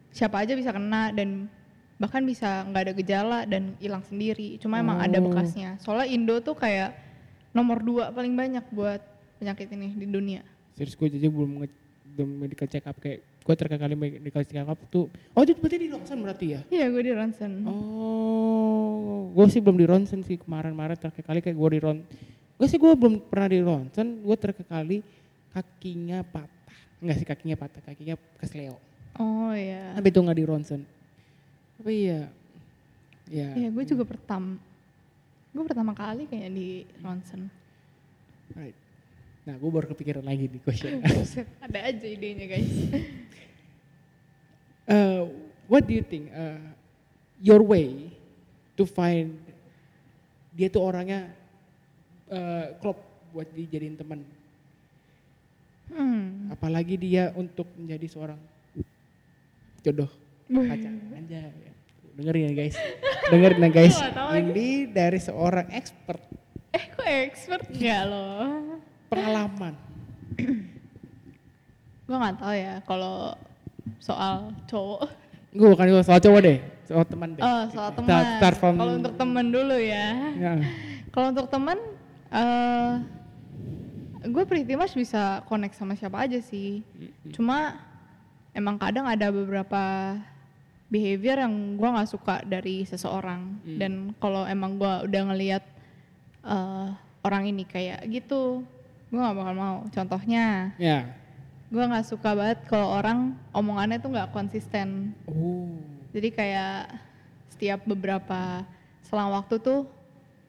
siapa 0.10 0.42
aja 0.42 0.54
bisa 0.54 0.72
kena 0.72 1.12
dan 1.12 1.46
bahkan 1.98 2.22
bisa 2.22 2.64
nggak 2.64 2.84
ada 2.84 2.94
gejala 2.94 3.40
dan 3.44 3.76
hilang 3.78 4.02
sendiri. 4.02 4.58
Cuma 4.58 4.78
emang 4.78 4.98
ada 5.00 5.18
Oh. 5.18 5.30
bekasnya. 5.30 5.78
Soalnya 5.80 6.08
Indo 6.08 6.36
tuh 6.40 6.54
kayak 6.54 6.92
nomor 7.58 7.82
dua 7.82 8.14
paling 8.14 8.38
banyak 8.38 8.66
buat 8.70 9.02
penyakit 9.42 9.74
ini 9.74 9.98
di 9.98 10.06
dunia. 10.06 10.46
Serius 10.78 10.94
gue 10.94 11.10
jadi 11.10 11.26
belum 11.26 11.66
nge 11.66 11.70
belum 12.18 12.30
medical 12.46 12.70
check 12.70 12.86
up 12.86 12.98
kayak 13.02 13.22
gue 13.22 13.54
terakhir 13.54 13.78
kali 13.78 13.94
medical 13.98 14.42
check 14.46 14.66
up 14.66 14.80
tuh 14.90 15.06
oh 15.38 15.42
itu 15.46 15.54
berarti 15.58 15.78
di 15.82 15.90
ronsen 15.90 16.18
berarti 16.22 16.46
ya? 16.54 16.60
Iya 16.70 16.86
gue 16.94 17.02
di 17.02 17.14
ronsen. 17.14 17.52
Oh, 17.66 19.34
gue 19.34 19.46
sih 19.50 19.62
belum 19.62 19.78
di 19.78 19.86
ronsen 19.90 20.22
sih 20.22 20.38
kemarin-kemarin 20.38 20.98
terakhir 20.98 21.26
kali 21.26 21.40
kayak 21.42 21.58
gue 21.58 21.70
di 21.74 21.80
ron. 21.82 21.98
Gue 22.58 22.68
sih 22.70 22.78
gue 22.82 22.90
belum 22.94 23.22
pernah 23.26 23.50
di 23.50 23.60
ronsen. 23.62 24.22
Gue 24.22 24.36
terakhir 24.38 24.66
kali 24.66 25.06
kakinya 25.54 26.22
patah. 26.26 26.78
Enggak 26.98 27.18
sih 27.22 27.28
kakinya 27.30 27.58
patah, 27.58 27.82
kakinya 27.86 28.18
kesleo. 28.42 28.78
Oh 29.18 29.54
iya. 29.54 29.94
Tapi 29.94 30.08
itu 30.10 30.20
nggak 30.22 30.38
di 30.38 30.46
ronsen. 30.46 30.82
Tapi 31.78 31.94
iya, 31.94 32.22
ya. 33.30 33.50
Iya 33.54 33.70
gue 33.70 33.84
juga 33.86 34.04
pertama. 34.06 34.58
Gue 35.58 35.66
pertama 35.66 35.98
kali 35.98 36.30
kayaknya 36.30 36.54
di 36.54 36.86
ronsen. 37.02 37.50
Right. 38.54 38.78
Nah, 39.42 39.58
gue 39.58 39.70
baru 39.74 39.90
kepikiran 39.90 40.22
lagi 40.22 40.46
di 40.46 40.62
question. 40.62 41.02
Ada 41.66 41.80
aja 41.90 42.06
idenya 42.06 42.46
guys. 42.46 42.74
Uh, 44.88 45.28
what 45.68 45.84
do 45.84 45.92
you 45.92 46.00
think? 46.00 46.32
Uh, 46.32 46.64
your 47.44 47.60
way 47.60 48.08
to 48.80 48.88
find 48.88 49.36
dia 50.56 50.72
tuh 50.72 50.80
orangnya 50.80 51.28
uh, 52.32 52.72
klop 52.80 52.96
buat 53.36 53.52
dijadiin 53.52 54.00
teman. 54.00 54.24
Hmm. 55.92 56.56
Apalagi 56.56 56.96
dia 56.96 57.36
untuk 57.36 57.68
menjadi 57.76 58.08
seorang 58.08 58.40
jodoh 59.84 60.08
pacar 60.48 60.88
aja. 61.20 61.52
ya. 61.52 61.74
Dengerin 62.18 62.50
ya 62.50 62.54
guys, 62.58 62.76
dengerin 63.30 63.62
ya 63.62 63.70
guys. 63.70 63.96
Ini 64.42 64.70
dari 64.90 65.20
seorang 65.22 65.70
expert 65.70 66.18
Eh 66.74 66.90
kok 66.90 67.06
expert 67.06 67.64
Enggak 67.70 68.02
loh. 68.06 68.82
pengalaman. 69.08 69.74
Gue 72.04 72.16
nggak 72.16 72.36
tahu 72.40 72.54
ya 72.54 72.76
kalau 72.84 73.38
soal 74.00 74.50
cowok. 74.66 75.02
Gue 75.54 75.68
bukan 75.72 76.02
soal 76.02 76.20
cowok 76.20 76.40
deh, 76.42 76.58
soal 76.86 77.04
teman 77.06 77.30
deh. 77.34 77.42
Oh 77.42 77.64
soal 77.70 77.90
teman. 77.94 78.10
start 78.38 78.56
from- 78.58 78.78
Kalau 78.78 78.94
untuk 78.96 79.14
teman 79.16 79.46
dulu 79.48 79.78
ya. 79.78 80.34
Ya. 80.36 80.54
Kalau 81.10 81.28
untuk 81.32 81.48
teman, 81.50 81.78
eh 82.30 82.92
gue 84.28 84.44
pretty 84.44 84.74
much 84.74 84.92
bisa 84.94 85.46
connect 85.46 85.78
sama 85.78 85.94
siapa 85.94 86.26
aja 86.26 86.42
sih. 86.42 86.84
Cuma 87.32 87.78
emang 88.52 88.76
kadang 88.76 89.06
ada 89.06 89.30
beberapa 89.30 90.16
behavior 90.88 91.44
yang 91.44 91.76
gue 91.76 91.90
nggak 91.90 92.10
suka 92.10 92.42
dari 92.48 92.88
seseorang. 92.88 93.60
Hmm. 93.64 93.78
Dan 93.80 93.94
kalau 94.18 94.48
emang 94.48 94.80
gue 94.80 94.94
udah 95.08 95.22
ngelihat 95.34 95.64
eh, 96.48 96.88
orang 97.24 97.44
ini 97.52 97.68
kayak 97.68 98.08
gitu, 98.08 98.64
gue 99.12 99.20
nggak 99.20 99.36
bakal 99.36 99.56
mau. 99.56 99.78
Contohnya, 99.92 100.72
Ya. 100.80 101.12
gue 101.68 101.84
nggak 101.84 102.08
suka 102.08 102.32
banget 102.32 102.64
kalau 102.72 102.96
orang 102.96 103.36
omongannya 103.52 104.00
tuh 104.00 104.16
nggak 104.16 104.32
konsisten. 104.32 105.12
Oh. 105.28 105.76
Jadi 106.16 106.32
kayak 106.32 106.96
setiap 107.52 107.84
beberapa 107.84 108.64
selang 109.04 109.36
waktu 109.36 109.60
tuh 109.60 109.84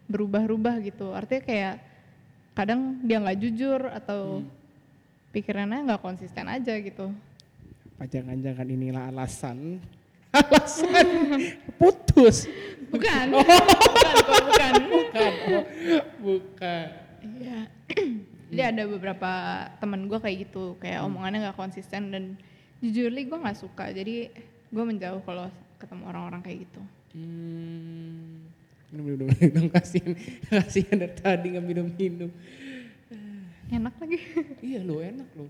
berubah-ubah 0.06 0.78
gitu. 0.86 1.10
Artinya 1.10 1.42
kayak 1.42 1.74
kadang 2.54 3.02
dia 3.02 3.18
nggak 3.18 3.38
jujur 3.42 3.80
atau 3.90 4.42
pikirannya 5.34 5.84
nggak 5.84 6.02
konsisten 6.02 6.46
aja 6.46 6.74
gitu. 6.78 7.10
Jangan-jangan 7.98 8.66
inilah 8.70 9.10
alasan 9.10 9.82
alasan 10.46 11.08
putus. 11.78 12.46
Bukan, 12.88 13.26
bukan, 13.36 14.14
kok, 14.24 14.42
bukan. 14.48 14.72
Bukan. 14.88 15.32
oh, 15.52 15.64
bukan. 16.24 16.86
Iya. 17.20 17.58
Jadi 18.48 18.62
ada 18.64 18.82
beberapa 18.88 19.30
temen 19.76 20.08
gue 20.08 20.16
kayak 20.16 20.36
gitu, 20.48 20.80
kayak 20.80 21.04
omongannya 21.04 21.48
nggak 21.48 21.58
konsisten 21.60 22.08
dan 22.08 22.24
jujurly 22.80 23.28
gue 23.28 23.36
nggak 23.36 23.60
suka. 23.60 23.92
Jadi 23.92 24.32
gue 24.72 24.84
menjauh 24.84 25.20
kalau 25.28 25.52
ketemu 25.76 26.02
orang-orang 26.08 26.40
kayak 26.40 26.58
gitu. 26.64 26.80
Hmm. 27.12 28.48
Minum 28.88 29.04
minum 29.04 29.28
minum, 29.36 29.64
kasihan 29.68 30.16
kasihan 30.48 30.96
dari 30.96 31.14
tadi 31.20 31.46
nggak 31.52 31.66
minum 31.68 31.86
minum. 31.92 32.30
Enak 33.68 33.94
lagi. 34.00 34.18
iya 34.68 34.80
lo 34.80 35.04
enak 35.04 35.28
lo. 35.36 35.44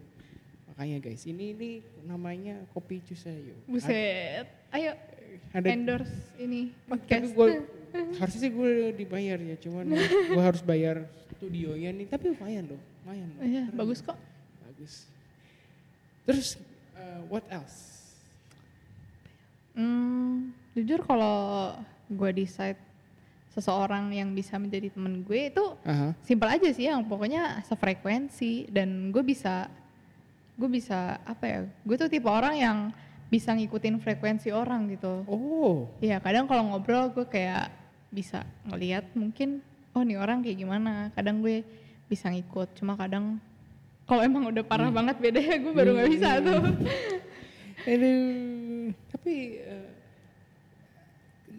Makanya 0.75 0.99
guys 0.99 1.23
ini 1.31 1.55
ini 1.55 1.71
namanya 2.03 2.67
kopi 2.75 2.99
cusayo. 3.07 3.55
Buset. 3.71 4.58
Ayo 4.71 4.93
Ada 5.49 5.67
endorse 5.69 6.13
ini 6.37 6.71
tapi 6.85 6.93
podcast. 6.93 7.33
gue 7.33 7.49
harusnya 8.21 8.41
sih 8.43 8.53
gue 8.53 8.73
dibayar 8.93 9.39
ya 9.39 9.57
cuman 9.59 9.85
gue 10.35 10.43
harus 10.43 10.61
bayar 10.61 11.09
studionya 11.33 11.89
nih 11.91 12.07
tapi 12.07 12.25
lumayan 12.31 12.65
loh 12.69 12.81
lumayan 13.03 13.29
loh. 13.31 13.41
Iya, 13.41 13.63
Keren 13.67 13.79
bagus 13.79 13.99
kok. 14.01 14.19
bagus 14.63 14.95
terus 16.23 16.49
uh, 16.95 17.21
what 17.27 17.45
else 17.49 17.97
Hmm, 19.73 20.51
jujur 20.75 20.99
kalau 21.01 21.71
gue 22.05 22.31
decide 22.35 22.75
seseorang 23.49 24.11
yang 24.11 24.35
bisa 24.35 24.59
menjadi 24.59 24.91
temen 24.91 25.23
gue 25.23 25.49
itu 25.49 25.65
Aha. 25.83 26.19
simpel 26.21 26.51
aja 26.51 26.67
sih 26.69 26.91
yang 26.91 27.07
pokoknya 27.07 27.63
sefrekuensi 27.63 28.67
dan 28.69 29.09
gue 29.09 29.23
bisa 29.23 29.71
gue 30.55 30.67
bisa 30.67 31.23
apa 31.23 31.45
ya 31.47 31.59
gue 31.63 31.95
tuh 31.97 32.11
tipe 32.11 32.27
orang 32.27 32.55
yang 32.59 32.79
bisa 33.29 33.53
ngikutin 33.53 34.01
frekuensi 34.01 34.49
orang 34.53 34.89
gitu. 34.89 35.25
Oh. 35.29 35.93
Iya 36.01 36.21
kadang 36.21 36.49
kalau 36.49 36.65
ngobrol 36.73 37.13
gue 37.13 37.29
kayak 37.29 37.69
bisa 38.09 38.45
ngeliat 38.65 39.05
mungkin 39.13 39.61
oh 39.93 40.01
nih 40.01 40.17
orang 40.17 40.41
kayak 40.41 40.59
gimana. 40.65 41.13
Kadang 41.13 41.45
gue 41.45 41.61
bisa 42.09 42.33
ngikut. 42.33 42.73
Cuma 42.81 42.97
kadang 42.97 43.37
kalau 44.09 44.25
emang 44.25 44.49
udah 44.49 44.65
parah 44.65 44.89
banget 44.89 45.21
beda 45.21 45.41
ya 45.41 45.57
gue 45.61 45.73
baru 45.77 45.91
nggak 45.93 46.11
bisa 46.17 46.31
tuh. 46.41 46.61
Aduh, 47.89 48.91
tapi 49.13 49.35
eh, 49.61 49.91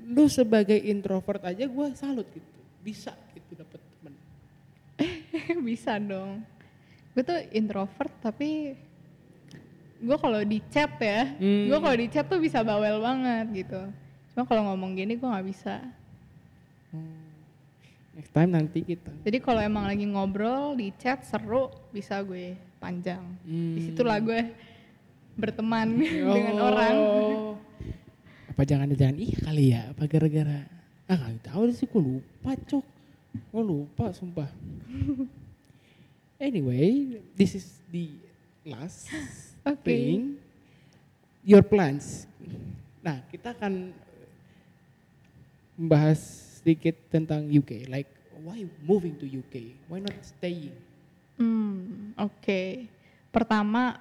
lu 0.10 0.26
sebagai 0.26 0.78
introvert 0.78 1.46
aja 1.46 1.70
gue 1.70 1.88
salut 1.94 2.26
gitu. 2.34 2.60
Bisa 2.82 3.14
gitu 3.38 3.62
dapet 3.62 3.78
temen. 3.78 4.14
bisa 5.70 6.02
dong. 6.02 6.42
Gue 7.14 7.22
tuh 7.22 7.38
introvert 7.54 8.10
tapi 8.26 8.74
gue 10.00 10.18
kalau 10.18 10.40
di 10.48 10.64
chat 10.72 10.96
ya, 10.98 11.36
Hmm. 11.36 11.68
gue 11.68 11.80
kalau 11.80 11.98
di 12.00 12.08
chat 12.08 12.26
tuh 12.26 12.40
bisa 12.40 12.64
bawel 12.64 13.04
banget 13.04 13.68
gitu. 13.68 13.82
Cuma 14.32 14.48
kalau 14.48 14.72
ngomong 14.72 14.96
gini 14.96 15.20
gue 15.20 15.28
nggak 15.28 15.48
bisa. 15.48 15.84
Next 18.16 18.36
time 18.36 18.52
nanti 18.52 18.84
kita. 18.84 19.12
Jadi 19.24 19.38
kalau 19.40 19.64
emang 19.64 19.88
lagi 19.88 20.04
ngobrol 20.04 20.76
di 20.76 20.92
chat 21.00 21.24
seru 21.24 21.72
bisa 21.92 22.20
gue 22.20 22.56
panjang. 22.80 23.24
Hmm. 23.48 23.76
Di 23.76 23.92
situlah 23.92 24.20
gue 24.20 24.42
berteman 25.40 26.00
dengan 26.36 26.56
orang. 26.60 26.96
Oh. 27.00 27.54
Apa 28.52 28.68
jangan-jangan 28.68 29.16
iya 29.16 29.38
kali 29.40 29.64
ya? 29.72 29.82
Apa 29.96 30.04
gara-gara? 30.04 30.68
Ah 31.08 31.16
nggak 31.16 31.48
tahu 31.48 31.72
sih, 31.72 31.88
gue 31.88 32.02
lupa 32.02 32.60
cok. 32.60 32.86
Gue 33.56 33.64
lupa 33.64 34.12
sumpah. 34.12 34.52
anyway, 36.44 37.20
this 37.40 37.56
is 37.56 37.80
the 37.88 38.20
last 38.68 39.08
Oke. 39.74 39.86
thing. 39.86 40.42
Your 41.46 41.64
plans. 41.64 42.26
Nah, 43.00 43.24
kita 43.32 43.56
akan 43.56 43.96
membahas 45.80 46.20
sedikit 46.60 46.98
tentang 47.08 47.48
UK. 47.48 47.88
Like, 47.88 48.12
why 48.44 48.68
moving 48.84 49.16
to 49.16 49.26
UK? 49.26 49.78
Why 49.88 50.04
not 50.04 50.16
staying? 50.22 50.76
Hmm, 51.40 52.12
oke. 52.20 52.92
Pertama, 53.32 53.96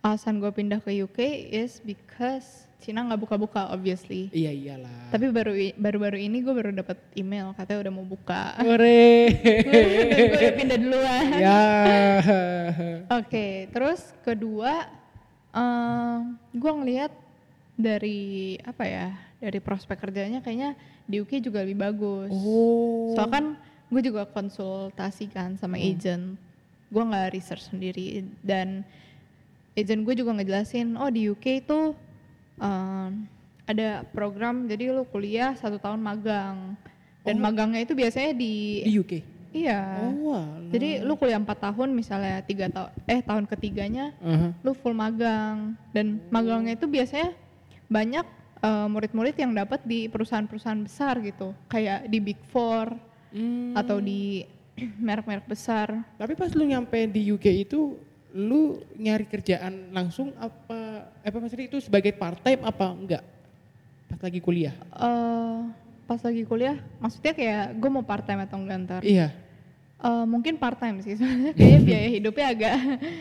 alasan 0.00 0.40
gue 0.40 0.48
pindah 0.48 0.80
ke 0.80 0.96
UK 0.96 1.18
is 1.52 1.76
because 1.78 2.64
Cina 2.80 3.04
nggak 3.04 3.20
buka-buka 3.20 3.68
obviously. 3.68 4.32
Iya 4.32 4.48
iyalah. 4.48 5.12
Tapi 5.12 5.28
baru 5.28 5.52
baru-baru 5.76 6.16
ini 6.16 6.40
gue 6.40 6.54
baru 6.56 6.72
dapat 6.72 6.96
email 7.12 7.52
katanya 7.52 7.84
udah 7.84 7.92
mau 7.92 8.06
buka. 8.08 8.56
Hore. 8.56 9.28
gue 9.36 10.40
udah 10.40 10.54
pindah 10.56 10.78
duluan. 10.80 11.24
ya. 11.36 11.60
Oke, 13.20 13.68
terus 13.68 14.16
kedua, 14.24 14.88
gue 16.56 16.72
ngelihat 16.72 17.12
dari 17.76 18.56
apa 18.64 18.84
ya, 18.88 19.06
dari 19.36 19.60
prospek 19.60 20.00
kerjanya 20.00 20.40
kayaknya 20.40 20.72
di 21.04 21.20
UK 21.20 21.44
juga 21.44 21.60
lebih 21.60 21.76
bagus. 21.76 22.32
Oh. 22.32 23.12
Soalnya 23.12 23.32
kan 23.36 23.44
gue 23.92 24.00
juga 24.00 24.24
konsultasi 24.24 25.28
kan 25.28 25.60
sama 25.60 25.76
Hmm. 25.76 25.84
agent, 25.84 26.24
gue 26.88 27.02
nggak 27.04 27.28
research 27.36 27.68
sendiri 27.68 28.24
dan 28.40 28.88
agent 29.80 30.04
gue 30.04 30.14
juga 30.14 30.30
ngejelasin, 30.32 30.94
oh 30.94 31.08
di 31.08 31.26
UK 31.26 31.64
itu 31.64 31.96
um, 32.56 33.10
ada 33.64 34.02
program 34.10 34.66
jadi 34.66 34.90
lu 34.90 35.02
kuliah 35.04 35.54
satu 35.54 35.76
tahun 35.76 35.98
magang 35.98 36.74
dan 37.22 37.36
Oh. 37.36 37.42
magangnya 37.42 37.84
itu 37.84 37.92
biasanya 37.92 38.32
di, 38.32 38.80
di 38.82 38.92
UK. 38.96 39.12
iya. 39.52 40.08
Oh. 40.24 40.40
Jadi 40.72 41.00
lu 41.00 41.14
kuliah 41.14 41.36
4 41.36 41.46
tahun 41.52 41.88
misalnya 41.90 42.40
tiga 42.42 42.66
tahun 42.66 42.90
eh 43.04 43.20
tahun 43.20 43.44
ketiganya 43.44 44.16
Aha. 44.18 44.56
lu 44.60 44.72
full 44.72 44.96
magang 44.96 45.76
dan 45.92 46.18
magangnya 46.28 46.74
itu 46.74 46.86
biasanya 46.86 47.36
banyak 47.86 48.24
eh, 48.60 48.86
murid-murid 48.88 49.36
yang 49.36 49.52
dapat 49.52 49.80
di 49.84 50.06
perusahaan-perusahaan 50.06 50.80
besar 50.80 51.20
gitu 51.20 51.52
kayak 51.66 52.06
di 52.06 52.18
Big 52.20 52.40
Four 52.48 52.96
Hmm. 53.30 53.78
atau 53.78 54.02
di 54.02 54.42
merek-merek 55.06 55.46
besar. 55.46 56.02
Tapi 56.18 56.34
pas 56.34 56.50
lu 56.50 56.66
nyampe 56.66 57.06
di 57.06 57.30
UK 57.30 57.62
itu 57.62 57.94
lu 58.32 58.62
nyari 58.94 59.24
kerjaan 59.24 59.90
langsung 59.90 60.30
apa 60.36 60.78
apa 61.18 61.36
maksudnya 61.36 61.66
itu 61.66 61.78
sebagai 61.78 62.12
part 62.12 62.38
time 62.38 62.62
apa 62.62 62.86
enggak? 62.88 63.24
Pas 64.06 64.20
lagi 64.20 64.38
kuliah. 64.38 64.74
eh 64.92 65.58
pas 66.04 66.18
lagi 66.18 66.42
kuliah, 66.42 66.74
maksudnya 66.98 67.30
kayak 67.30 67.64
gue 67.72 67.86
mau 67.88 68.02
part 68.02 68.22
time 68.22 68.42
atau 68.42 68.58
enggak 68.58 68.78
ntar? 68.82 69.02
Iya. 69.02 69.30
Eh, 70.00 70.24
mungkin 70.24 70.56
part 70.56 70.74
time 70.74 70.98
sih, 71.00 71.14
soalnya 71.20 71.52
kayaknya 71.52 71.80
biaya 71.80 72.08
hidupnya 72.10 72.46
agak 72.48 72.74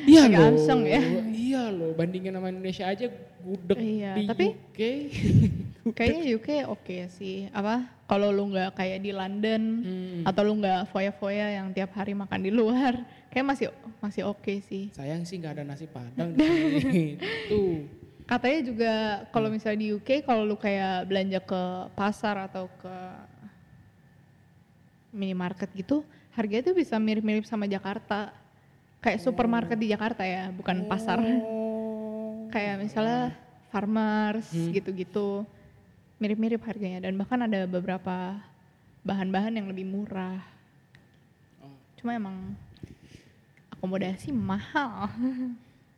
Iya 0.03 0.21
agak 0.25 0.39
loh. 0.49 0.81
ya. 0.81 1.01
Iya 1.27 1.63
loh, 1.69 1.91
bandingin 1.93 2.31
sama 2.31 2.49
Indonesia 2.49 2.85
aja 2.85 3.05
gudeg 3.39 3.77
Iya, 3.77 4.11
di 4.15 4.23
tapi- 4.25 4.49
UK. 4.49 4.79
Kayaknya 5.89 6.23
UK 6.31 6.49
oke 6.67 6.97
sih. 7.09 7.49
Apa? 7.49 7.81
Kalau 8.05 8.29
lu 8.29 8.47
nggak 8.47 8.73
kayak 8.73 8.99
di 8.99 9.09
London 9.09 9.61
Hmm. 9.79 10.21
atau 10.23 10.41
lu 10.43 10.53
nggak 10.55 10.85
foya-foya 10.87 11.57
yang 11.57 11.69
tiap 11.69 11.93
hari 11.93 12.13
makan 12.13 12.41
di 12.41 12.49
luar, 12.49 12.93
kayak 13.29 13.45
masih 13.45 13.67
masih 13.99 14.23
oke 14.25 14.53
sih. 14.65 14.89
Sayang 14.91 15.23
sih 15.23 15.37
nggak 15.37 15.53
ada 15.55 15.63
nasi 15.63 15.85
padang 15.85 16.33
di 16.33 16.41
sini. 16.83 17.05
Tuh. 17.47 17.85
Katanya 18.25 18.59
juga 18.61 18.93
kalau 19.33 19.49
misalnya 19.49 19.79
di 19.79 19.89
UK 19.93 20.21
kalau 20.21 20.45
lu 20.45 20.53
kayak 20.53 21.09
belanja 21.09 21.39
ke 21.41 21.61
pasar 21.93 22.45
atau 22.45 22.69
ke 22.77 22.95
minimarket 25.09 25.69
gitu, 25.73 26.05
harganya 26.33 26.69
tuh 26.69 26.77
bisa 26.77 26.95
mirip-mirip 26.97 27.45
sama 27.45 27.65
Jakarta. 27.65 28.29
Kayak 28.99 29.23
supermarket 29.23 29.79
di 29.79 29.89
Jakarta 29.89 30.27
ya, 30.27 30.51
bukan 30.51 30.85
pasar. 30.85 31.17
Oh. 31.23 32.45
Kayak 32.51 32.83
misalnya 32.83 33.33
farmers 33.71 34.45
Hmm. 34.51 34.75
gitu-gitu. 34.75 35.47
Mirip-mirip 36.19 36.59
harganya 36.61 37.07
dan 37.07 37.15
bahkan 37.15 37.39
ada 37.39 37.63
beberapa 37.63 38.37
bahan-bahan 39.01 39.55
yang 39.55 39.65
lebih 39.65 39.87
murah. 39.87 40.43
Oh. 41.63 41.71
Cuma 41.95 42.13
emang 42.13 42.53
akomodasi 43.79 44.35
mahal. 44.35 45.07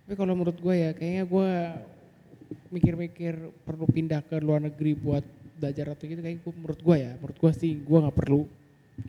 Tapi 0.05 0.13
kalau 0.13 0.37
menurut 0.37 0.53
gue 0.53 0.75
ya, 0.77 0.91
kayaknya 0.93 1.25
gue 1.25 1.49
mikir-mikir 2.69 3.33
perlu 3.65 3.85
pindah 3.85 4.21
ke 4.21 4.37
luar 4.37 4.61
negeri 4.61 4.93
buat 4.93 5.25
belajar 5.57 5.97
atau 5.97 6.05
gitu. 6.05 6.21
Kayak 6.21 6.45
gue 6.45 6.53
menurut 6.53 6.79
gue 6.79 6.95
ya, 6.95 7.11
menurut 7.17 7.37
gue 7.37 7.51
sih 7.57 7.73
gue 7.73 7.97
nggak 7.97 8.17
perlu. 8.17 8.45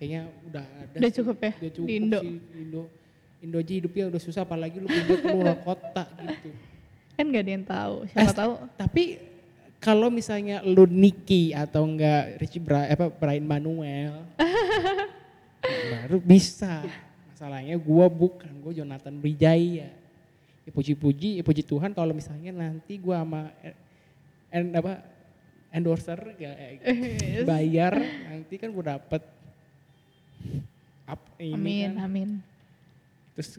Kayaknya 0.01 0.23
udah 0.49 0.65
ada. 0.65 0.97
Udah 0.97 1.11
sih. 1.13 1.17
cukup 1.21 1.37
ya 1.37 1.53
Udah 1.53 1.61
di 1.61 1.77
cukup 1.77 1.89
Indo. 1.93 2.21
sih 2.21 2.35
di 2.41 2.59
Indo. 2.59 2.83
Indo 3.43 3.57
aja 3.59 3.73
hidupnya 3.75 4.05
udah 4.09 4.21
susah, 4.23 4.43
apalagi 4.43 4.77
lu 4.79 4.89
pindah 4.89 5.19
ke 5.19 5.29
luar 5.29 5.59
kota 5.61 6.05
gitu. 6.17 6.49
Kan 7.13 7.25
gak 7.29 7.43
ada 7.45 7.53
yang 7.53 7.67
tahu. 7.67 7.95
Siapa 8.09 8.25
Eh, 8.25 8.33
tahu 8.33 8.53
Tapi 8.73 9.03
kalau 9.77 10.09
misalnya 10.09 10.65
lu 10.65 10.87
Nicky 10.87 11.53
atau 11.53 11.85
enggak 11.85 12.41
Richie 12.41 12.63
Bra, 12.63 12.87
apa 12.87 13.11
Brian 13.11 13.45
Manuel, 13.45 14.17
baru 15.93 16.19
bisa. 16.19 16.87
Masalahnya 17.43 17.75
gua 17.75 18.07
bukan, 18.07 18.55
gua 18.63 18.71
Jonathan 18.71 19.19
Wijaya. 19.19 19.91
Ya 20.63 20.71
puji-puji, 20.71 21.35
ya 21.35 21.43
puji 21.43 21.67
Tuhan 21.67 21.91
kalau 21.91 22.15
misalnya 22.15 22.55
nanti 22.55 22.95
gua 23.03 23.27
sama 23.27 23.51
en, 23.59 23.75
en- 24.63 24.75
apa 24.79 25.03
endorser 25.75 26.23
ya, 26.39 26.55
eh, 26.55 26.79
Yes. 26.87 27.43
bayar 27.43 27.99
nanti 28.31 28.55
kan 28.63 28.71
gua 28.71 28.95
dapet 28.95 29.27
up 31.03 31.19
ini 31.35 31.51
Amin, 31.51 31.91
kan. 31.99 32.07
amin. 32.07 32.31
Terus 33.35 33.59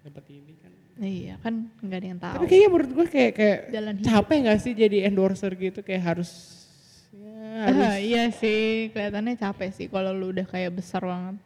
dapat 0.00 0.24
ini 0.32 0.52
kan. 0.56 0.72
Iya 0.96 1.34
kan 1.44 1.54
nggak 1.84 1.98
ada 2.00 2.08
yang 2.08 2.20
tahu. 2.24 2.34
Tapi 2.40 2.46
kayaknya 2.48 2.68
menurut 2.72 2.90
gue 2.96 3.06
kayak 3.12 3.32
kayak 3.36 3.58
Jalan 3.68 3.94
hidup. 3.94 4.06
capek 4.08 4.36
gak 4.40 4.60
sih 4.64 4.72
jadi 4.72 4.96
endorser 5.04 5.52
gitu 5.52 5.84
kayak 5.84 6.00
harus 6.16 6.30
ya, 7.12 7.36
harus 7.68 7.84
Ah, 7.84 7.96
iya 8.00 8.32
sih, 8.32 8.88
kelihatannya 8.88 9.36
capek 9.36 9.68
sih 9.68 9.86
kalau 9.86 10.16
lu 10.16 10.32
udah 10.32 10.42
kayak 10.42 10.72
besar 10.72 11.04
banget. 11.04 11.36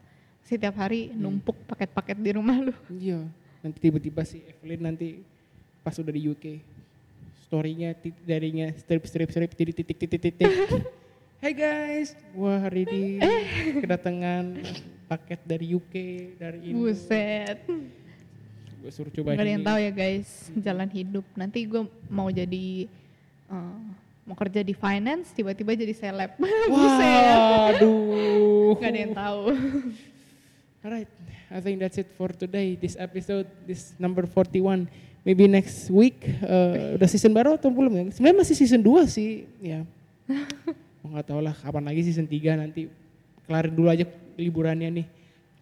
Setiap 0.43 0.75
hari 0.77 1.09
Hmm. 1.09 1.23
numpuk 1.23 1.57
paket-paket 1.65 2.19
di 2.19 2.31
rumah 2.33 2.59
lu. 2.61 2.75
iya 2.93 3.23
nanti 3.59 3.79
tiba-tiba 3.81 4.23
si 4.23 4.43
Evelyn 4.43 4.83
nanti 4.85 5.23
pas 5.81 5.95
udah 5.95 6.11
di 6.11 6.23
UK 6.27 6.59
storynya 7.41 7.95
darinya 8.21 8.75
strip 8.75 9.07
strip 9.07 9.31
strip 9.31 9.51
titik 9.53 9.77
titik 9.77 9.97
titik 9.99 10.21
titik 10.21 10.51
Hey 11.39 11.53
guys, 11.53 12.15
gua 12.31 12.55
hari 12.61 12.83
ini 12.85 13.19
kedatangan 13.83 14.63
paket 15.09 15.43
dari 15.43 15.67
UK 15.73 15.95
dari 16.37 16.59
Indo. 16.65 16.87
Buset. 16.87 17.59
Gue 18.79 18.91
suruh 18.91 19.11
coba 19.11 19.35
Gak 19.35 19.43
ada 19.43 19.51
yang 19.51 19.59
ini. 19.59 19.67
tahu 19.67 19.79
ya 19.81 19.91
guys, 19.93 20.29
jalan 20.57 20.87
hidup. 20.89 21.27
Nanti 21.35 21.67
gue 21.67 21.83
mau 22.07 22.31
jadi 22.31 22.87
eh, 23.49 23.79
mau 24.23 24.35
kerja 24.35 24.63
di 24.63 24.71
finance, 24.71 25.31
tiba-tiba 25.31 25.75
jadi 25.75 25.91
seleb. 25.93 26.31
Buset. 26.71 27.35
Waduh. 27.75 28.79
Gak 28.79 28.87
ada 28.89 29.01
yang 29.01 29.11
tahu. 29.13 29.43
Alright, 30.83 31.07
I 31.47 31.63
think 31.63 31.79
that's 31.79 31.95
it 31.95 32.11
for 32.19 32.35
today. 32.35 32.75
This 32.75 32.99
episode, 32.99 33.47
this 33.65 33.95
number 34.03 34.27
41. 34.27 34.91
Maybe 35.23 35.47
next 35.47 35.87
week, 35.87 36.19
uh, 36.43 36.99
udah 36.99 37.07
season 37.07 37.31
baru 37.31 37.55
atau 37.55 37.71
belum 37.71 37.95
ya? 37.95 38.05
Sebenarnya 38.11 38.43
masih 38.43 38.59
season 38.59 38.83
2 38.83 39.07
sih, 39.07 39.47
ya. 39.63 39.87
Nggak 41.07 41.25
tahu 41.31 41.39
lah 41.39 41.55
kapan 41.55 41.87
lagi 41.87 42.03
season 42.03 42.27
3 42.27 42.59
nanti. 42.59 42.91
Kelarin 43.47 43.71
dulu 43.71 43.87
aja 43.87 44.03
liburannya 44.35 44.91
nih. 44.91 45.07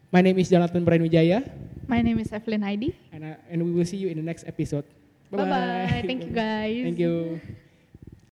My 0.08 0.24
name 0.24 0.40
is 0.40 0.48
Jonathan 0.48 0.80
Brian 0.82 1.04
Wijaya, 1.04 1.44
My 1.84 2.00
name 2.00 2.18
is 2.18 2.32
Evelyn 2.32 2.64
Heidi. 2.64 2.96
and, 3.12 3.22
I- 3.22 3.38
and 3.52 3.60
we 3.60 3.70
will 3.70 3.84
see 3.84 4.00
you 4.00 4.08
in 4.08 4.16
the 4.16 4.24
next 4.24 4.48
episode. 4.48 4.88
bye 5.30 5.46
bye 5.46 6.02
thank 6.02 6.26
you 6.26 6.34
guys 6.34 6.82
Thank 6.82 6.98
you. 6.98 7.38